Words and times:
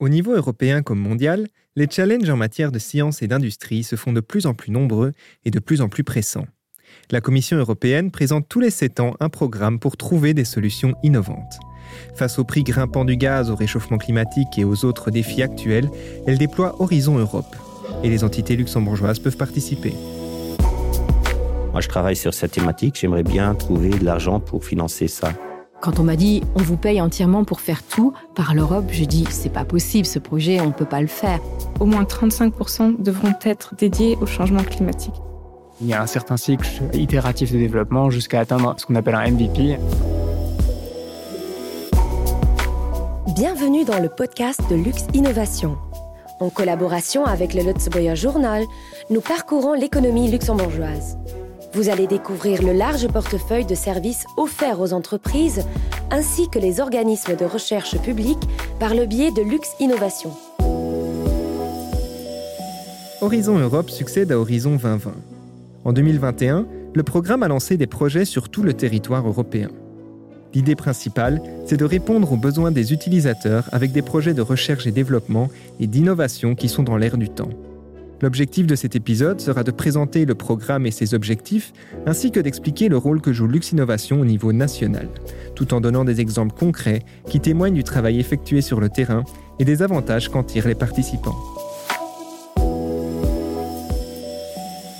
Au 0.00 0.08
niveau 0.08 0.32
européen 0.32 0.82
comme 0.82 1.00
mondial, 1.00 1.48
les 1.74 1.88
challenges 1.90 2.30
en 2.30 2.36
matière 2.36 2.70
de 2.70 2.78
science 2.78 3.20
et 3.20 3.26
d'industrie 3.26 3.82
se 3.82 3.96
font 3.96 4.12
de 4.12 4.20
plus 4.20 4.46
en 4.46 4.54
plus 4.54 4.70
nombreux 4.70 5.12
et 5.44 5.50
de 5.50 5.58
plus 5.58 5.80
en 5.80 5.88
plus 5.88 6.04
pressants. 6.04 6.46
La 7.10 7.20
Commission 7.20 7.56
européenne 7.56 8.12
présente 8.12 8.48
tous 8.48 8.60
les 8.60 8.70
7 8.70 9.00
ans 9.00 9.14
un 9.18 9.28
programme 9.28 9.80
pour 9.80 9.96
trouver 9.96 10.34
des 10.34 10.44
solutions 10.44 10.94
innovantes. 11.02 11.58
Face 12.14 12.38
au 12.38 12.44
prix 12.44 12.62
grimpant 12.62 13.04
du 13.04 13.16
gaz, 13.16 13.50
au 13.50 13.56
réchauffement 13.56 13.98
climatique 13.98 14.56
et 14.56 14.64
aux 14.64 14.84
autres 14.84 15.10
défis 15.10 15.42
actuels, 15.42 15.90
elle 16.28 16.38
déploie 16.38 16.80
Horizon 16.80 17.18
Europe. 17.18 17.56
Et 18.04 18.08
les 18.08 18.22
entités 18.22 18.54
luxembourgeoises 18.54 19.18
peuvent 19.18 19.36
participer. 19.36 19.94
Moi, 21.72 21.80
je 21.80 21.88
travaille 21.88 22.16
sur 22.16 22.34
cette 22.34 22.52
thématique. 22.52 22.96
J'aimerais 23.00 23.24
bien 23.24 23.52
trouver 23.56 23.90
de 23.90 24.04
l'argent 24.04 24.38
pour 24.38 24.64
financer 24.64 25.08
ça. 25.08 25.32
Quand 25.80 26.00
on 26.00 26.02
m'a 26.02 26.16
dit 26.16 26.42
on 26.56 26.62
vous 26.62 26.76
paye 26.76 27.00
entièrement 27.00 27.44
pour 27.44 27.60
faire 27.60 27.84
tout 27.84 28.12
par 28.34 28.54
l'Europe, 28.54 28.86
je 28.90 29.04
dis 29.04 29.24
c'est 29.30 29.52
pas 29.52 29.64
possible 29.64 30.06
ce 30.06 30.18
projet, 30.18 30.60
on 30.60 30.66
ne 30.66 30.72
peut 30.72 30.84
pas 30.84 31.00
le 31.00 31.06
faire. 31.06 31.38
Au 31.78 31.86
moins 31.86 32.02
35% 32.02 33.00
devront 33.00 33.34
être 33.44 33.76
dédiés 33.76 34.18
au 34.20 34.26
changement 34.26 34.64
climatique. 34.64 35.14
Il 35.80 35.86
y 35.86 35.94
a 35.94 36.02
un 36.02 36.08
certain 36.08 36.36
cycle 36.36 36.66
itératif 36.92 37.52
de 37.52 37.58
développement 37.58 38.10
jusqu'à 38.10 38.40
atteindre 38.40 38.74
ce 38.76 38.86
qu'on 38.86 38.96
appelle 38.96 39.14
un 39.14 39.30
MVP. 39.30 39.78
Bienvenue 43.36 43.84
dans 43.84 44.00
le 44.00 44.08
podcast 44.08 44.60
de 44.68 44.74
Luxe 44.74 45.06
Innovation. 45.14 45.76
En 46.40 46.50
collaboration 46.50 47.24
avec 47.24 47.54
le 47.54 47.62
Luxembourg 47.62 48.16
Journal, 48.16 48.64
nous 49.10 49.20
parcourons 49.20 49.74
l'économie 49.74 50.28
luxembourgeoise. 50.28 51.16
Vous 51.74 51.90
allez 51.90 52.06
découvrir 52.06 52.62
le 52.62 52.72
large 52.72 53.06
portefeuille 53.08 53.66
de 53.66 53.74
services 53.74 54.24
offerts 54.38 54.80
aux 54.80 54.94
entreprises 54.94 55.64
ainsi 56.10 56.48
que 56.48 56.58
les 56.58 56.80
organismes 56.80 57.36
de 57.36 57.44
recherche 57.44 57.98
publique 57.98 58.38
par 58.80 58.94
le 58.94 59.04
biais 59.04 59.30
de 59.30 59.42
Luxe 59.42 59.72
Innovation. 59.78 60.32
Horizon 63.20 63.58
Europe 63.58 63.90
succède 63.90 64.32
à 64.32 64.38
Horizon 64.38 64.76
2020. 64.76 65.12
En 65.84 65.92
2021, 65.92 66.66
le 66.94 67.02
programme 67.02 67.42
a 67.42 67.48
lancé 67.48 67.76
des 67.76 67.86
projets 67.86 68.24
sur 68.24 68.48
tout 68.48 68.62
le 68.62 68.72
territoire 68.72 69.26
européen. 69.28 69.68
L'idée 70.54 70.76
principale, 70.76 71.42
c'est 71.66 71.76
de 71.76 71.84
répondre 71.84 72.32
aux 72.32 72.36
besoins 72.36 72.70
des 72.70 72.94
utilisateurs 72.94 73.68
avec 73.72 73.92
des 73.92 74.02
projets 74.02 74.32
de 74.32 74.40
recherche 74.40 74.86
et 74.86 74.92
développement 74.92 75.50
et 75.80 75.86
d'innovation 75.86 76.54
qui 76.54 76.70
sont 76.70 76.82
dans 76.82 76.96
l'air 76.96 77.18
du 77.18 77.28
temps. 77.28 77.50
L'objectif 78.20 78.66
de 78.66 78.74
cet 78.74 78.96
épisode 78.96 79.40
sera 79.40 79.62
de 79.62 79.70
présenter 79.70 80.24
le 80.24 80.34
programme 80.34 80.86
et 80.86 80.90
ses 80.90 81.14
objectifs, 81.14 81.72
ainsi 82.04 82.32
que 82.32 82.40
d'expliquer 82.40 82.88
le 82.88 82.96
rôle 82.96 83.20
que 83.20 83.32
joue 83.32 83.46
Lux 83.46 83.70
Innovation 83.70 84.20
au 84.20 84.24
niveau 84.24 84.52
national, 84.52 85.08
tout 85.54 85.72
en 85.72 85.80
donnant 85.80 86.04
des 86.04 86.20
exemples 86.20 86.54
concrets 86.56 87.02
qui 87.28 87.38
témoignent 87.38 87.74
du 87.74 87.84
travail 87.84 88.18
effectué 88.18 88.60
sur 88.60 88.80
le 88.80 88.88
terrain 88.88 89.22
et 89.60 89.64
des 89.64 89.82
avantages 89.82 90.28
qu'en 90.28 90.42
tirent 90.42 90.66
les 90.66 90.74
participants. 90.74 91.36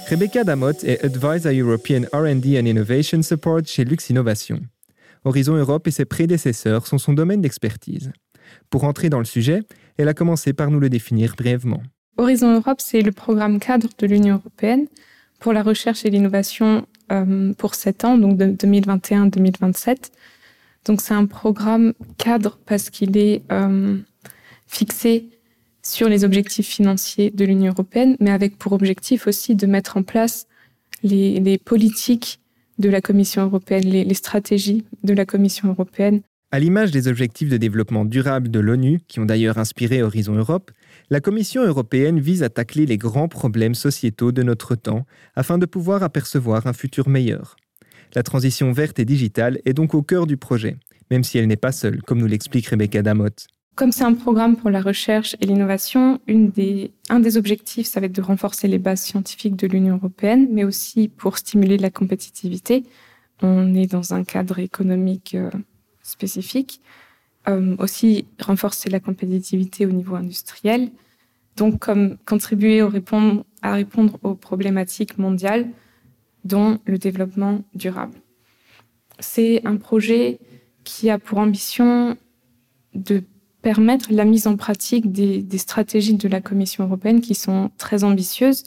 Rebecca 0.08 0.44
Damot 0.44 0.84
est 0.84 1.04
Advisor 1.04 1.52
European 1.52 2.02
RD 2.14 2.56
and 2.56 2.66
Innovation 2.66 3.20
Support 3.20 3.66
chez 3.66 3.84
Lux 3.84 4.08
Innovation. 4.10 4.60
Horizon 5.24 5.54
Europe 5.56 5.86
et 5.88 5.90
ses 5.90 6.04
prédécesseurs 6.04 6.86
sont 6.86 6.98
son 6.98 7.12
domaine 7.12 7.42
d'expertise. 7.42 8.12
Pour 8.70 8.84
entrer 8.84 9.10
dans 9.10 9.18
le 9.18 9.24
sujet, 9.24 9.64
elle 9.98 10.08
a 10.08 10.14
commencé 10.14 10.52
par 10.52 10.70
nous 10.70 10.80
le 10.80 10.88
définir 10.88 11.34
brièvement. 11.36 11.82
Horizon 12.18 12.52
Europe, 12.52 12.80
c'est 12.80 13.00
le 13.00 13.12
programme 13.12 13.60
cadre 13.60 13.88
de 13.96 14.06
l'Union 14.06 14.34
européenne 14.34 14.86
pour 15.38 15.52
la 15.52 15.62
recherche 15.62 16.04
et 16.04 16.10
l'innovation 16.10 16.84
euh, 17.12 17.52
pour 17.54 17.76
7 17.76 18.04
ans, 18.04 18.18
donc 18.18 18.36
de 18.36 18.46
2021-2027. 18.46 20.10
Donc 20.84 21.00
c'est 21.00 21.14
un 21.14 21.26
programme 21.26 21.94
cadre 22.16 22.58
parce 22.66 22.90
qu'il 22.90 23.16
est 23.16 23.42
euh, 23.52 23.96
fixé 24.66 25.28
sur 25.84 26.08
les 26.08 26.24
objectifs 26.24 26.66
financiers 26.66 27.30
de 27.30 27.44
l'Union 27.44 27.72
européenne, 27.72 28.16
mais 28.18 28.32
avec 28.32 28.58
pour 28.58 28.72
objectif 28.72 29.28
aussi 29.28 29.54
de 29.54 29.66
mettre 29.66 29.96
en 29.96 30.02
place 30.02 30.48
les, 31.04 31.58
politiques 31.64 32.40
de 32.80 32.88
la 32.88 33.00
Commission 33.00 33.42
européenne, 33.42 33.84
les, 33.84 34.04
les 34.04 34.14
stratégies 34.14 34.84
de 35.04 35.14
la 35.14 35.24
Commission 35.24 35.68
européenne. 35.68 36.20
À 36.50 36.58
l'image 36.58 36.90
des 36.90 37.06
objectifs 37.06 37.48
de 37.48 37.58
développement 37.58 38.04
durable 38.04 38.50
de 38.50 38.58
l'ONU, 38.58 39.00
qui 39.06 39.20
ont 39.20 39.24
d'ailleurs 39.24 39.58
inspiré 39.58 40.02
Horizon 40.02 40.34
Europe, 40.34 40.72
la 41.10 41.20
Commission 41.20 41.64
européenne 41.64 42.20
vise 42.20 42.42
à 42.42 42.50
tacler 42.50 42.84
les 42.84 42.98
grands 42.98 43.28
problèmes 43.28 43.74
sociétaux 43.74 44.30
de 44.30 44.42
notre 44.42 44.74
temps 44.74 45.06
afin 45.34 45.56
de 45.56 45.64
pouvoir 45.64 46.02
apercevoir 46.02 46.66
un 46.66 46.74
futur 46.74 47.08
meilleur. 47.08 47.56
La 48.14 48.22
transition 48.22 48.72
verte 48.72 48.98
et 48.98 49.04
digitale 49.04 49.58
est 49.64 49.72
donc 49.72 49.94
au 49.94 50.02
cœur 50.02 50.26
du 50.26 50.36
projet, 50.36 50.76
même 51.10 51.24
si 51.24 51.38
elle 51.38 51.46
n'est 51.46 51.56
pas 51.56 51.72
seule, 51.72 52.02
comme 52.02 52.18
nous 52.18 52.26
l'explique 52.26 52.66
Rebecca 52.66 53.02
Damot. 53.02 53.28
Comme 53.74 53.92
c'est 53.92 54.04
un 54.04 54.14
programme 54.14 54.56
pour 54.56 54.70
la 54.70 54.82
recherche 54.82 55.36
et 55.40 55.46
l'innovation, 55.46 56.20
un 56.28 57.20
des 57.20 57.36
objectifs, 57.36 57.86
ça 57.86 58.00
va 58.00 58.06
être 58.06 58.14
de 58.14 58.22
renforcer 58.22 58.66
les 58.68 58.78
bases 58.78 59.02
scientifiques 59.02 59.56
de 59.56 59.66
l'Union 59.66 59.96
européenne, 59.96 60.48
mais 60.50 60.64
aussi 60.64 61.08
pour 61.08 61.38
stimuler 61.38 61.78
la 61.78 61.90
compétitivité. 61.90 62.82
On 63.40 63.74
est 63.74 63.86
dans 63.86 64.14
un 64.14 64.24
cadre 64.24 64.58
économique 64.58 65.36
euh, 65.36 65.50
spécifique. 66.02 66.82
Euh, 67.48 67.76
aussi 67.78 68.26
renforcer 68.40 68.90
la 68.90 69.00
compétitivité 69.00 69.86
au 69.86 69.90
niveau 69.90 70.16
industriel. 70.16 70.90
Donc, 71.56 71.78
comme 71.78 72.18
contribuer 72.26 72.80
à 72.80 73.72
répondre 73.72 74.18
aux 74.22 74.34
problématiques 74.34 75.16
mondiales, 75.18 75.68
dont 76.44 76.78
le 76.84 76.98
développement 76.98 77.62
durable. 77.74 78.14
C'est 79.18 79.66
un 79.66 79.76
projet 79.76 80.40
qui 80.84 81.10
a 81.10 81.18
pour 81.18 81.38
ambition 81.38 82.16
de 82.94 83.22
permettre 83.62 84.12
la 84.12 84.24
mise 84.24 84.46
en 84.46 84.56
pratique 84.56 85.10
des, 85.10 85.42
des, 85.42 85.58
stratégies 85.58 86.14
de 86.14 86.28
la 86.28 86.40
Commission 86.40 86.84
européenne 86.84 87.20
qui 87.20 87.34
sont 87.34 87.70
très 87.78 88.04
ambitieuses. 88.04 88.64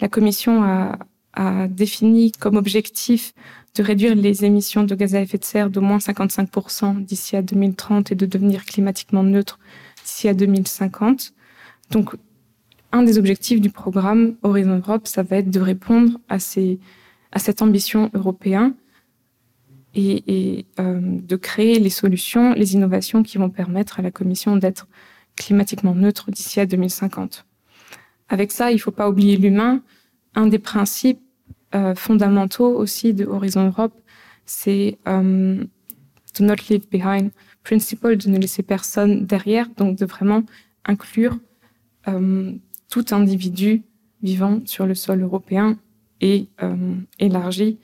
La 0.00 0.08
Commission 0.08 0.62
a, 0.64 0.98
a 1.36 1.68
défini 1.68 2.32
comme 2.32 2.56
objectif 2.56 3.32
de 3.76 3.82
réduire 3.82 4.14
les 4.14 4.44
émissions 4.44 4.84
de 4.84 4.94
gaz 4.94 5.14
à 5.14 5.20
effet 5.20 5.38
de 5.38 5.44
serre 5.44 5.70
d'au 5.70 5.82
moins 5.82 5.98
55% 5.98 7.04
d'ici 7.04 7.36
à 7.36 7.42
2030 7.42 8.10
et 8.12 8.14
de 8.14 8.26
devenir 8.26 8.64
climatiquement 8.64 9.22
neutre 9.22 9.58
d'ici 10.02 10.28
à 10.28 10.34
2050. 10.34 11.34
Donc, 11.90 12.16
un 12.92 13.02
des 13.02 13.18
objectifs 13.18 13.60
du 13.60 13.70
programme 13.70 14.36
Horizon 14.42 14.78
Europe, 14.78 15.06
ça 15.06 15.22
va 15.22 15.36
être 15.36 15.50
de 15.50 15.60
répondre 15.60 16.18
à, 16.28 16.38
ces, 16.38 16.80
à 17.32 17.38
cette 17.38 17.60
ambition 17.60 18.10
européenne 18.14 18.74
et, 19.94 20.22
et 20.26 20.66
euh, 20.80 21.00
de 21.02 21.36
créer 21.36 21.78
les 21.78 21.90
solutions, 21.90 22.54
les 22.54 22.74
innovations 22.74 23.22
qui 23.22 23.36
vont 23.38 23.50
permettre 23.50 24.00
à 24.00 24.02
la 24.02 24.10
Commission 24.10 24.56
d'être 24.56 24.86
climatiquement 25.36 25.94
neutre 25.94 26.30
d'ici 26.30 26.60
à 26.60 26.66
2050. 26.66 27.44
Avec 28.28 28.52
ça, 28.52 28.70
il 28.70 28.74
ne 28.76 28.80
faut 28.80 28.90
pas 28.90 29.08
oublier 29.08 29.36
l'humain. 29.36 29.82
Un 30.34 30.46
des 30.46 30.58
principes 30.58 31.20
fondamentaux 31.94 32.74
aussi 32.74 33.12
de 33.12 33.26
Horizon 33.26 33.66
Europe, 33.66 33.92
c'est 34.46 34.98
euh, 35.06 35.64
not 36.40 36.56
leave 36.70 36.88
behind 36.90 37.30
principle, 37.62 38.16
de 38.16 38.28
ne 38.28 38.38
laisser 38.38 38.62
personne 38.62 39.26
derrière, 39.26 39.68
donc 39.76 39.98
de 39.98 40.06
vraiment 40.06 40.42
inclure 40.84 41.36
euh, 42.08 42.52
tout 42.88 43.04
individu 43.10 43.82
vivant 44.22 44.60
sur 44.64 44.86
le 44.86 44.94
sol 44.94 45.22
européen 45.22 45.76
et 46.20 46.48
euh, 46.62 46.94
élargi 47.18 47.78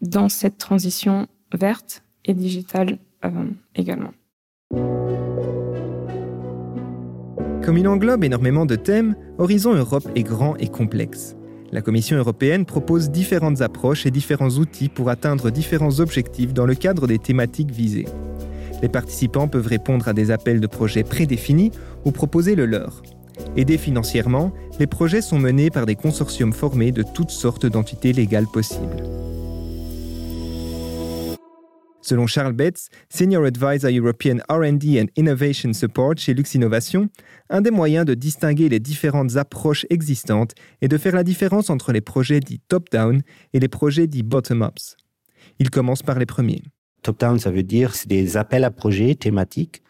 dans 0.00 0.28
cette 0.28 0.58
transition 0.58 1.28
verte 1.52 2.02
et 2.24 2.34
digitale 2.34 2.98
euh, 3.24 3.30
également. 3.74 4.12
Comme 7.62 7.78
il 7.78 7.88
englobe 7.88 8.24
énormément 8.24 8.64
de 8.64 8.76
thèmes, 8.76 9.16
Horizon 9.38 9.74
Europe 9.74 10.08
est 10.14 10.22
grand 10.22 10.56
et 10.56 10.68
complexe. 10.68 11.36
La 11.72 11.82
Commission 11.82 12.16
européenne 12.16 12.64
propose 12.64 13.10
différentes 13.10 13.60
approches 13.60 14.06
et 14.06 14.10
différents 14.10 14.50
outils 14.50 14.88
pour 14.88 15.10
atteindre 15.10 15.50
différents 15.50 15.98
objectifs 15.98 16.54
dans 16.54 16.66
le 16.66 16.74
cadre 16.74 17.06
des 17.06 17.18
thématiques 17.18 17.72
visées. 17.72 18.06
Les 18.82 18.88
participants 18.88 19.48
peuvent 19.48 19.66
répondre 19.66 20.06
à 20.06 20.12
des 20.12 20.30
appels 20.30 20.60
de 20.60 20.66
projets 20.66 21.02
prédéfinis 21.02 21.72
ou 22.04 22.12
proposer 22.12 22.54
le 22.54 22.66
leur. 22.66 23.02
Aidés 23.56 23.78
financièrement, 23.78 24.52
les 24.78 24.86
projets 24.86 25.22
sont 25.22 25.38
menés 25.38 25.70
par 25.70 25.86
des 25.86 25.96
consortiums 25.96 26.52
formés 26.52 26.92
de 26.92 27.02
toutes 27.02 27.30
sortes 27.30 27.66
d'entités 27.66 28.12
légales 28.12 28.46
possibles. 28.46 29.02
Selon 32.06 32.28
Charles 32.28 32.52
Betts, 32.52 32.88
Senior 33.08 33.44
Advisor 33.46 33.90
European 33.90 34.36
RD 34.48 34.96
and 35.00 35.06
Innovation 35.16 35.72
Support 35.72 36.18
chez 36.18 36.34
Lux 36.34 36.54
Innovation, 36.54 37.08
un 37.50 37.60
des 37.60 37.72
moyens 37.72 38.04
de 38.04 38.14
distinguer 38.14 38.68
les 38.68 38.78
différentes 38.78 39.34
approches 39.34 39.84
existantes 39.90 40.52
est 40.82 40.86
de 40.86 40.98
faire 40.98 41.16
la 41.16 41.24
différence 41.24 41.68
entre 41.68 41.90
les 41.90 42.00
projets 42.00 42.38
dits 42.38 42.60
top-down 42.68 43.22
et 43.54 43.58
les 43.58 43.66
projets 43.66 44.06
dits 44.06 44.22
bottom-ups. 44.22 44.96
Il 45.58 45.70
commence 45.70 46.04
par 46.04 46.20
les 46.20 46.26
premiers. 46.26 46.62
Top-down, 47.02 47.40
ça 47.40 47.50
veut 47.50 47.64
dire 47.64 47.92
des 48.06 48.36
appels 48.36 48.62
à 48.62 48.70
projets 48.70 49.16
thématiques 49.16 49.82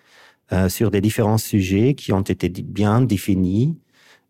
euh, 0.53 0.71
sur 0.71 0.91
des 0.91 1.03
différents 1.03 1.37
sujets 1.37 1.93
qui 1.93 2.15
ont 2.15 2.23
été 2.23 2.49
bien 2.49 3.03
définis 3.03 3.77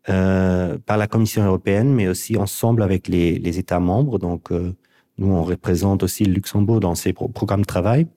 euh, 0.09 0.77
par 0.85 0.97
la 0.97 1.07
Commission 1.07 1.45
européenne, 1.45 1.93
mais 1.93 2.09
aussi 2.09 2.35
ensemble 2.35 2.83
avec 2.83 3.07
les, 3.07 3.59
États 3.59 3.79
membres. 3.79 4.19
Euh, 4.51 4.73
nous, 5.17 5.31
on 5.31 5.43
représente 5.43 6.03
aussi 6.03 6.25
le 6.25 6.33
Luxembourg 6.33 6.79
dans 6.79 6.95
ces 6.95 7.13
pro 7.13 7.27
programmes 7.27 7.61
de 7.61 7.65
travail. 7.65 8.07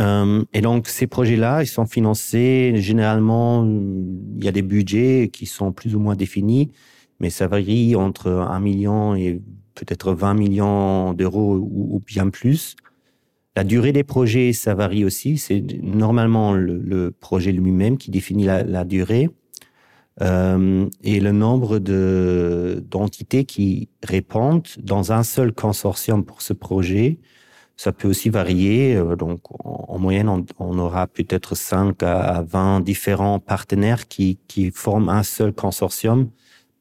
Euh, 0.00 0.44
et 0.52 0.60
donc 0.60 0.88
ces 0.88 1.06
projets-là, 1.06 1.62
ils 1.62 1.66
sont 1.66 1.86
financés 1.86 2.72
généralement. 2.76 3.64
Il 3.64 4.44
y 4.44 4.48
a 4.48 4.52
des 4.52 4.62
budgets 4.62 5.30
qui 5.32 5.46
sont 5.46 5.72
plus 5.72 5.94
ou 5.94 6.00
moins 6.00 6.16
définis, 6.16 6.70
mais 7.20 7.30
ça 7.30 7.46
varie 7.46 7.94
entre 7.94 8.28
1 8.28 8.60
million 8.60 9.14
et 9.14 9.40
peut-être 9.74 10.12
20 10.12 10.34
millions 10.34 11.12
d'euros 11.14 11.56
ou, 11.56 12.02
bien 12.04 12.28
plus. 12.30 12.76
La 13.56 13.64
durée 13.64 13.92
des 13.92 14.04
projets, 14.04 14.52
ça 14.52 14.74
varie 14.74 15.04
aussi. 15.04 15.36
C'est 15.38 15.62
normalement 15.82 16.52
le, 16.54 17.10
projet 17.10 17.52
lui-même 17.52 17.98
qui 17.98 18.10
définit 18.10 18.44
la, 18.44 18.84
durée 18.84 19.30
euh, 20.20 20.88
et 21.02 21.20
le 21.20 21.32
nombre 21.32 21.78
de 21.78 22.84
d'entités 22.90 23.44
qui 23.44 23.88
répondent 24.02 24.68
dans 24.82 25.12
un 25.12 25.22
seul 25.22 25.52
consortium 25.52 26.24
pour 26.24 26.42
ce 26.42 26.52
projet 26.52 27.18
ça 27.78 27.92
peut 27.92 28.08
aussi 28.08 28.28
varier. 28.28 28.96
Euh, 28.96 29.16
donc, 29.16 29.40
en, 29.64 29.98
moyenne, 29.98 30.28
on, 30.58 30.78
aura 30.78 31.06
peut-être 31.06 31.54
5 31.54 32.02
à 32.02 32.42
20 32.42 32.80
différents 32.80 33.38
partenaires 33.38 34.08
qui, 34.08 34.38
qui 34.48 34.70
forment 34.70 35.08
un 35.08 35.22
seul 35.22 35.54
consortium 35.54 36.28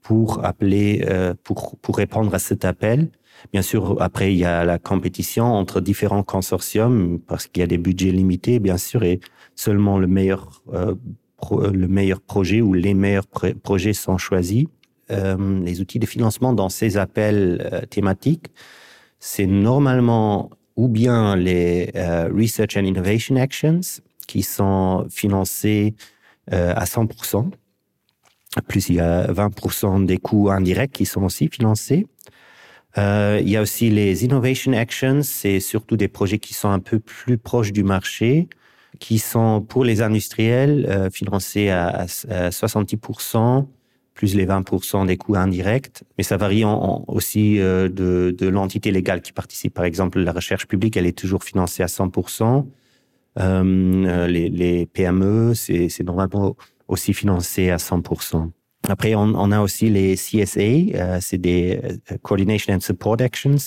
pour 0.01 0.43
appeler, 0.43 1.05
euh, 1.07 1.33
pour, 1.43 1.77
pour 1.77 1.97
répondre 1.97 2.33
à 2.33 2.39
cet 2.39 2.65
appel. 2.65 3.09
Bien 3.53 3.61
sûr, 3.61 4.01
après, 4.01 4.33
il 4.33 4.39
y 4.39 4.45
a 4.45 4.65
la 4.65 4.79
compétition 4.79 5.45
entre 5.45 5.79
différents 5.81 6.23
consortiums 6.23 7.19
parce 7.27 7.45
qu'il 7.45 7.61
y 7.61 7.63
a 7.63 7.67
des 7.67 7.77
budgets 7.77 8.11
limités, 8.11 8.59
bien 8.59 8.77
sûr, 8.77 9.03
et 9.03 9.19
seulement 9.55 9.99
le 9.99 10.07
meilleur, 10.07 10.63
euh, 10.73 10.95
le 11.51 11.87
meilleur 11.87 12.21
projet 12.21 12.61
ou 12.61 12.73
les 12.73 12.93
meilleurs 12.93 13.27
projets 13.27 13.93
sont 13.93 14.17
choisis. 14.17 14.65
Euh, 15.09 15.59
les 15.63 15.79
outils 15.79 15.99
de 15.99 16.05
financement 16.05 16.51
dans 16.53 16.69
ces 16.69 16.97
appels 16.97 17.69
euh, 17.71 17.81
thématiques, 17.85 18.47
c'est 19.19 19.45
normalement 19.45 20.49
ou 20.75 20.87
bien 20.87 21.35
les 21.35 21.91
euh, 21.95 22.29
Research 22.33 22.77
and 22.77 22.85
Innovation 22.85 23.35
Actions 23.35 23.81
qui 24.27 24.43
sont 24.43 25.07
financés 25.09 25.95
euh, 26.53 26.73
à 26.75 26.85
100%. 26.85 27.49
Plus 28.67 28.89
il 28.89 28.95
y 28.95 28.99
a 28.99 29.27
20% 29.27 30.05
des 30.05 30.17
coûts 30.17 30.49
indirects 30.49 30.91
qui 30.91 31.05
sont 31.05 31.23
aussi 31.23 31.47
financés. 31.47 32.05
Euh, 32.97 33.39
il 33.41 33.49
y 33.49 33.57
a 33.57 33.61
aussi 33.61 33.89
les 33.89 34.23
Innovation 34.23 34.73
Actions, 34.73 35.21
c'est 35.21 35.59
surtout 35.59 35.97
des 35.97 36.07
projets 36.07 36.39
qui 36.39 36.53
sont 36.53 36.69
un 36.69 36.79
peu 36.79 36.99
plus 36.99 37.37
proches 37.37 37.71
du 37.71 37.83
marché, 37.83 38.47
qui 38.99 39.19
sont 39.19 39.61
pour 39.61 39.83
les 39.83 40.01
industriels 40.01 40.85
euh, 40.89 41.09
financés 41.09 41.69
à, 41.69 41.87
à 41.87 42.49
70% 42.49 43.65
plus 44.17 44.35
les 44.35 44.45
20% 44.45 45.05
des 45.05 45.15
coûts 45.15 45.35
indirects. 45.35 46.03
Mais 46.17 46.23
ça 46.23 46.35
varie 46.37 46.63
aussi 47.07 47.59
euh, 47.59 47.87
de, 47.87 48.47
l'entité 48.47 48.91
légale 48.91 49.21
qui 49.21 49.31
participe. 49.31 49.75
Par 49.75 49.85
exemple, 49.85 50.19
la 50.19 50.33
recherche 50.33 50.67
publique, 50.67 50.97
elle 50.97 51.05
est 51.05 51.17
toujours 51.17 51.43
financée 51.43 51.83
à 51.83 51.85
100%. 51.85 52.65
Euh, 53.39 54.27
les, 54.27 54.85
PME, 54.87 55.53
c'est 55.53 56.03
normalement 56.03 56.57
aussi 56.87 57.13
financé 57.13 57.69
à 57.69 57.77
100%. 57.77 58.49
Après, 58.89 59.15
on, 59.15 59.51
a 59.51 59.61
aussi 59.61 59.89
les 59.89 60.15
CSA, 60.15 61.21
c'est 61.21 61.37
des 61.37 61.79
Coordination 62.23 62.73
and 62.73 62.79
Support 62.79 63.17
Actions. 63.19 63.57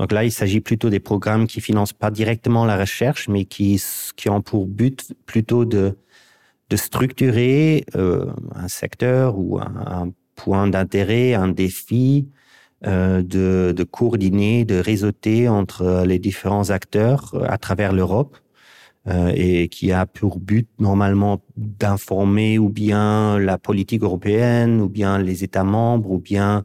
Donc 0.00 0.12
là, 0.12 0.24
il 0.24 0.32
s'agit 0.32 0.60
plutôt 0.60 0.88
des 0.88 0.98
programmes 0.98 1.46
qui 1.46 1.60
financent 1.60 1.92
pas 1.92 2.10
directement 2.10 2.64
la 2.64 2.76
recherche, 2.76 3.28
mais 3.28 3.44
qui, 3.44 3.80
qui 4.16 4.30
ont 4.30 4.40
pour 4.40 4.66
but 4.66 5.12
plutôt 5.26 5.64
de 5.64 5.94
de 6.70 6.76
structurer 6.76 7.84
euh, 7.96 8.26
un 8.54 8.68
secteur 8.68 9.38
ou 9.38 9.58
un, 9.58 10.12
point 10.36 10.68
d'intérêt, 10.68 11.34
un 11.34 11.48
défi, 11.48 12.30
euh, 12.86 13.20
de, 13.20 13.74
de, 13.76 13.84
coordonner, 13.84 14.64
de 14.64 14.76
réseauter 14.76 15.48
entre 15.48 16.04
les 16.06 16.18
différents 16.18 16.70
acteurs 16.70 17.32
euh, 17.34 17.44
à 17.46 17.58
travers 17.58 17.92
l'Europe 17.92 18.38
et 19.34 19.68
qui 19.68 19.92
a 19.92 20.04
pour 20.04 20.38
but 20.38 20.68
normalement 20.78 21.42
d'informer 21.56 22.58
ou 22.58 22.68
bien 22.68 23.38
la 23.38 23.56
politique 23.56 24.02
européenne 24.02 24.80
ou 24.82 24.90
bien 24.90 25.18
les 25.18 25.42
États 25.42 25.64
membres 25.64 26.10
ou 26.10 26.18
bien 26.18 26.64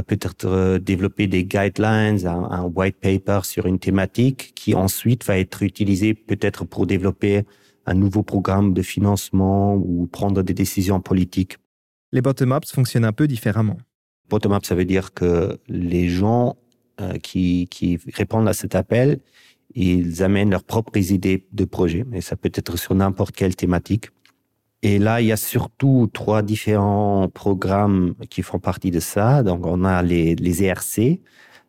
peut-être 0.00 0.46
euh, 0.46 0.78
développer 0.78 1.26
des 1.26 1.44
guidelines, 1.44 2.26
un, 2.26 2.50
un, 2.50 2.62
white 2.62 2.96
paper 2.98 3.40
sur 3.42 3.66
une 3.66 3.78
thématique 3.78 4.52
qui 4.54 4.74
ensuite 4.74 5.24
va 5.24 5.38
être 5.38 5.62
utilisé 5.62 6.14
peut-être 6.14 6.64
pour 6.64 6.86
développer 6.86 7.44
un 7.84 7.94
nouveau 7.94 8.22
programme 8.22 8.72
de 8.72 8.80
financement 8.80 9.74
ou 9.74 10.06
prendre 10.06 10.42
des 10.42 10.54
décisions 10.54 11.00
politiques. 11.00 11.58
Les 12.12 12.22
bottom-ups 12.22 12.72
fonctionnent 12.72 13.04
un 13.04 13.12
peu 13.12 13.26
différemment. 13.26 13.76
Bottom-up, 14.30 14.64
ça 14.64 14.74
veut 14.74 14.86
dire 14.86 15.12
que 15.12 15.58
les 15.68 16.08
gens 16.08 16.56
euh, 17.00 17.18
qui, 17.18 17.68
qui 17.70 17.98
répondent 18.14 18.48
à 18.48 18.54
cet 18.54 18.74
appel, 18.74 19.18
ils 19.74 20.22
amènent 20.22 20.50
leurs 20.50 20.64
propres 20.64 21.12
idées 21.12 21.46
de 21.52 21.64
projet, 21.64 22.04
mais 22.06 22.20
ça 22.20 22.36
peut 22.36 22.52
être 22.54 22.78
sur 22.78 22.94
n'importe 22.94 23.34
quelle 23.34 23.56
thématique. 23.56 24.06
Et 24.82 24.98
là, 24.98 25.20
il 25.20 25.28
y 25.28 25.32
a 25.32 25.36
surtout 25.36 26.10
trois 26.12 26.42
différents 26.42 27.28
programmes 27.28 28.14
qui 28.30 28.42
font 28.42 28.58
partie 28.58 28.90
de 28.90 29.00
ça. 29.00 29.42
Donc, 29.42 29.64
on 29.64 29.84
a 29.84 30.02
les, 30.02 30.34
les 30.34 30.64
ERC, 30.64 31.20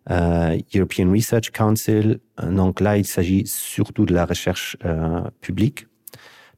euh, 0.09 0.57
European 0.75 1.11
Research 1.11 1.51
Council. 1.51 2.19
Donc 2.41 2.79
là, 2.79 2.97
il 2.97 3.05
s'agit 3.05 3.43
surtout 3.45 4.05
de 4.05 4.13
la 4.13 4.25
recherche 4.25 4.77
euh, 4.85 5.21
publique 5.41 5.87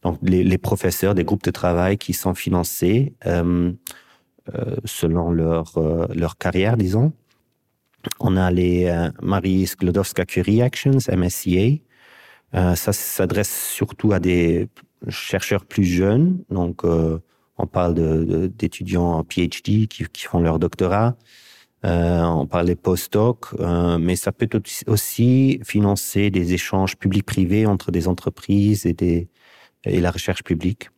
donc 0.06 0.20
les, 0.22 0.44
les, 0.44 0.60
professeurs 0.60 1.16
des 1.16 1.24
groupes 1.24 1.44
de 1.44 1.50
travail 1.50 1.98
qui 1.98 2.14
sont 2.14 2.36
financés 2.36 3.16
euh, 3.26 3.74
euh, 4.54 4.76
selon 4.86 5.32
leur, 5.32 5.76
euh, 5.80 6.06
leur 6.14 6.38
carrière, 6.38 6.78
disons. 6.78 7.12
On 8.20 8.38
a 8.38 8.52
les 8.52 8.86
euh, 8.86 9.10
Marie 9.24 9.66
Sklodowska-Curie 9.66 10.62
Actions, 10.62 11.00
MSCA. 11.10 11.82
Ça 12.76 12.94
s'adresse 12.94 13.72
surtout 13.74 14.14
à 14.14 14.20
des 14.20 14.70
chercheurs 15.10 15.66
plus 15.66 15.86
jeunes. 15.86 16.44
Donc, 16.50 16.84
on 16.84 17.68
parle 17.68 18.50
d'étudiants 18.50 19.20
de, 19.20 19.26
PhD 19.26 19.88
qui, 19.88 20.06
qui, 20.12 20.24
font 20.26 20.40
leur 20.40 20.60
doctorat. 20.60 21.16
on 21.84 22.48
parle 22.48 22.66
des 22.68 22.76
post-doc, 22.76 23.48
mais 24.00 24.16
ça 24.16 24.32
peut 24.32 24.50
aussi 24.88 25.60
financer 25.64 26.32
des 26.32 26.54
échanges 26.54 26.98
publics-privés 26.98 27.66
entre 27.66 27.92
des 27.92 28.08
entreprises 28.08 28.86
et 28.86 28.94
des, 28.94 29.30
et 29.86 30.00
la 30.00 30.12
recherche 30.12 30.44
publique. 30.44 30.90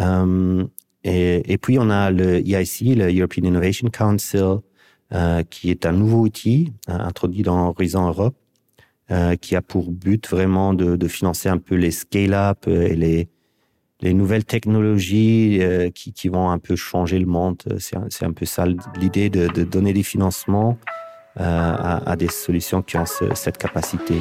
Euh, 0.00 0.64
et, 1.04 1.52
et, 1.52 1.58
puis 1.58 1.78
on 1.78 1.90
a 1.90 2.10
le 2.10 2.38
EIC, 2.38 2.96
le 2.96 3.12
European 3.12 3.44
Innovation 3.44 3.88
Council, 3.88 4.58
euh, 5.12 5.42
qui 5.44 5.70
est 5.70 5.86
un 5.86 5.92
nouveau 5.92 6.20
outil 6.20 6.72
euh, 6.88 6.92
introduit 6.92 7.42
dans 7.42 7.68
Horizon 7.68 8.06
Europe, 8.06 8.36
euh, 9.10 9.36
qui 9.36 9.56
a 9.56 9.62
pour 9.62 9.90
but 9.90 10.28
vraiment 10.28 10.74
de, 10.74 11.08
financer 11.08 11.48
un 11.48 11.56
peu 11.56 11.76
les 11.76 11.90
scale-up 11.90 12.66
et 12.66 12.94
les, 12.94 13.28
les 14.00 14.14
nouvelles 14.14 14.44
technologies 14.44 15.58
euh, 15.62 15.90
qui, 15.90 16.28
vont 16.28 16.50
un 16.50 16.58
peu 16.58 16.76
changer 16.76 17.18
le 17.18 17.26
monde. 17.26 17.56
C'est 17.78 17.96
un, 17.96 18.32
peu 18.32 18.44
ça 18.44 18.66
l'idée 19.00 19.30
de, 19.30 19.64
donner 19.64 19.92
des 19.92 20.02
financements 20.02 20.78
euh, 21.40 21.42
à, 21.42 22.16
des 22.16 22.28
solutions 22.28 22.82
qui 22.82 22.96
ont 22.96 23.06
ce, 23.06 23.34
cette 23.34 23.58
capacité. 23.58 24.14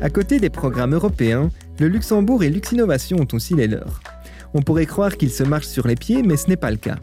À 0.00 0.08
côté 0.08 0.38
des 0.38 0.50
programmes 0.50 0.94
européens, 0.94 1.50
le 1.78 1.88
Luxembourg 1.88 2.42
et 2.42 2.50
Luxinnovation 2.50 3.18
ont 3.18 3.34
aussi 3.34 3.54
les 3.54 3.66
leurs. 3.66 4.00
On 4.54 4.62
pourrait 4.62 4.86
croire 4.86 5.16
qu'ils 5.16 5.30
se 5.30 5.42
marchent 5.42 5.66
sur 5.66 5.86
les 5.86 5.96
pieds, 5.96 6.22
mais 6.22 6.36
ce 6.36 6.48
n'est 6.48 6.56
pas 6.56 6.70
le 6.70 6.76
cas. 6.76 6.98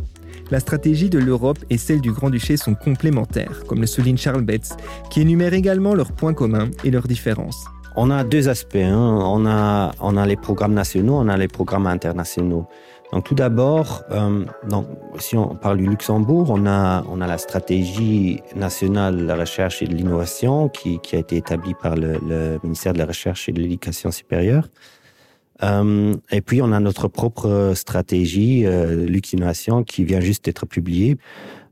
La 0.49 0.59
stratégie 0.59 1.09
de 1.09 1.19
l'Europe 1.19 1.59
et 1.69 1.77
celle 1.77 2.01
du 2.01 2.11
Grand-Duché 2.11 2.57
sont 2.57 2.73
complémentaires, 2.73 3.63
comme 3.67 3.81
le 3.81 3.87
souligne 3.87 4.17
Charles 4.17 4.43
Betts, 4.43 4.77
qui 5.09 5.21
énumère 5.21 5.53
également 5.53 5.93
leurs 5.93 6.11
points 6.13 6.33
communs 6.33 6.69
et 6.83 6.91
leurs 6.91 7.07
différences. 7.07 7.65
On 7.99 8.11
a 8.11 8.23
deux 8.23 8.47
aspects. 8.47 8.75
Hein. 8.75 9.19
On, 9.23 9.45
a, 9.45 9.91
on 9.99 10.17
a 10.17 10.25
les 10.25 10.35
programmes 10.35 10.73
nationaux, 10.73 11.15
on 11.15 11.27
a 11.27 11.35
les 11.35 11.47
programmes 11.47 11.87
internationaux. 11.87 12.67
Donc 13.11 13.23
tout 13.23 13.35
d'abord, 13.35 14.03
euh, 14.11 14.45
si 15.17 15.35
on 15.37 15.55
parle 15.55 15.77
du 15.77 15.87
Luxembourg, 15.87 16.49
on 16.49 16.65
a, 16.65 17.03
on 17.09 17.21
a 17.21 17.27
la 17.27 17.37
stratégie 17.37 18.41
nationale 18.55 19.17
de 19.17 19.23
la 19.23 19.35
recherche 19.35 19.81
et 19.81 19.87
de 19.87 19.95
l'innovation 19.95 20.69
qui, 20.69 20.99
a 21.13 21.17
été 21.17 21.37
établie 21.37 21.73
par 21.73 21.95
le, 21.95 22.59
ministère 22.63 22.93
de 22.93 22.99
la 22.99 23.05
Recherche 23.05 23.47
et 23.47 23.53
de 23.53 23.61
l'Éducation 23.61 24.11
supérieure. 24.11 24.67
Euh, 25.63 26.15
et 26.31 26.41
puis 26.41 26.61
on 26.61 26.71
a 26.71 26.79
notre 26.79 27.07
propre 27.07 27.73
stratégie 27.75 28.65
euh, 28.65 29.07
qui 29.85 30.05
vient 30.05 30.19
juste 30.19 30.45
d'être 30.45 30.65
publiée. 30.65 31.17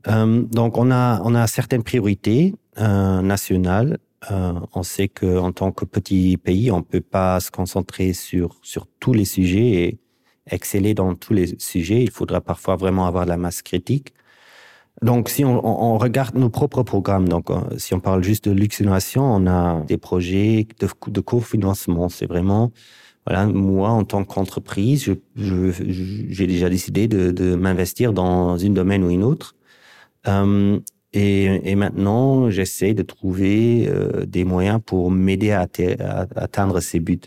Euh, 0.08 0.42
donc 0.42 0.78
on 0.78 0.90
a, 0.90 1.20
on 1.24 1.34
a 1.34 1.46
certaines 1.46 1.82
priorités 1.82 2.54
euh, 2.78 3.22
nationales. 3.22 3.98
On 4.74 4.82
sait 4.82 5.06
qu'en 5.06 5.52
tant 5.52 5.70
que 5.70 5.84
petit 5.84 6.36
pays, 6.36 6.72
on 6.72 6.82
peut 6.82 7.00
pas 7.00 7.38
se 7.38 7.52
concentrer 7.52 8.12
sur, 8.12 8.56
sur 8.62 8.88
tous 8.98 9.12
les 9.12 9.24
sujets 9.24 9.68
et 9.84 9.98
exceller 10.50 10.94
dans 10.94 11.14
tous 11.14 11.32
les 11.32 11.54
sujets. 11.60 12.02
Il 12.02 12.10
faudra 12.10 12.40
parfois 12.40 12.74
vraiment 12.74 13.06
avoir 13.06 13.24
la 13.24 13.36
masse 13.36 13.62
critique. 13.62 14.14
Donc, 15.00 15.28
si 15.28 15.44
on, 15.44 15.98
regarde 15.98 16.34
nos 16.34 16.48
propres 16.48 16.82
programmes, 16.82 17.28
donc 17.28 17.50
si 17.76 17.94
on 17.94 18.00
parle 18.00 18.24
juste 18.24 18.48
de 18.48 18.52
luxe 18.54 18.82
on 19.14 19.46
a 19.46 19.80
des 19.82 19.98
projets 19.98 20.66
de, 20.80 20.88
de 21.06 21.20
cofinancement. 21.20 22.08
C'est 22.08 22.26
vraiment, 22.26 22.72
voilà, 23.26 23.46
moi 23.46 23.90
en 23.90 24.04
tant 24.04 24.24
qu'entreprise, 24.24 25.12
j'ai 25.36 26.46
déjà 26.46 26.68
décidé 26.68 27.08
de, 27.08 27.54
m'investir 27.54 28.12
dans 28.12 28.56
une 28.56 28.74
domaine 28.74 29.02
ou 29.04 29.10
une 29.10 29.24
autre. 29.24 29.56
Euh, 30.28 30.78
et, 31.12 31.74
maintenant, 31.76 32.50
j'essaie 32.50 32.92
de 32.92 33.02
trouver 33.02 33.90
des 34.26 34.44
moyens 34.44 34.80
pour 34.84 35.10
m'aider 35.10 35.50
à, 35.50 35.66
atteindre 36.36 36.80
ces 36.80 37.00
buts. 37.00 37.20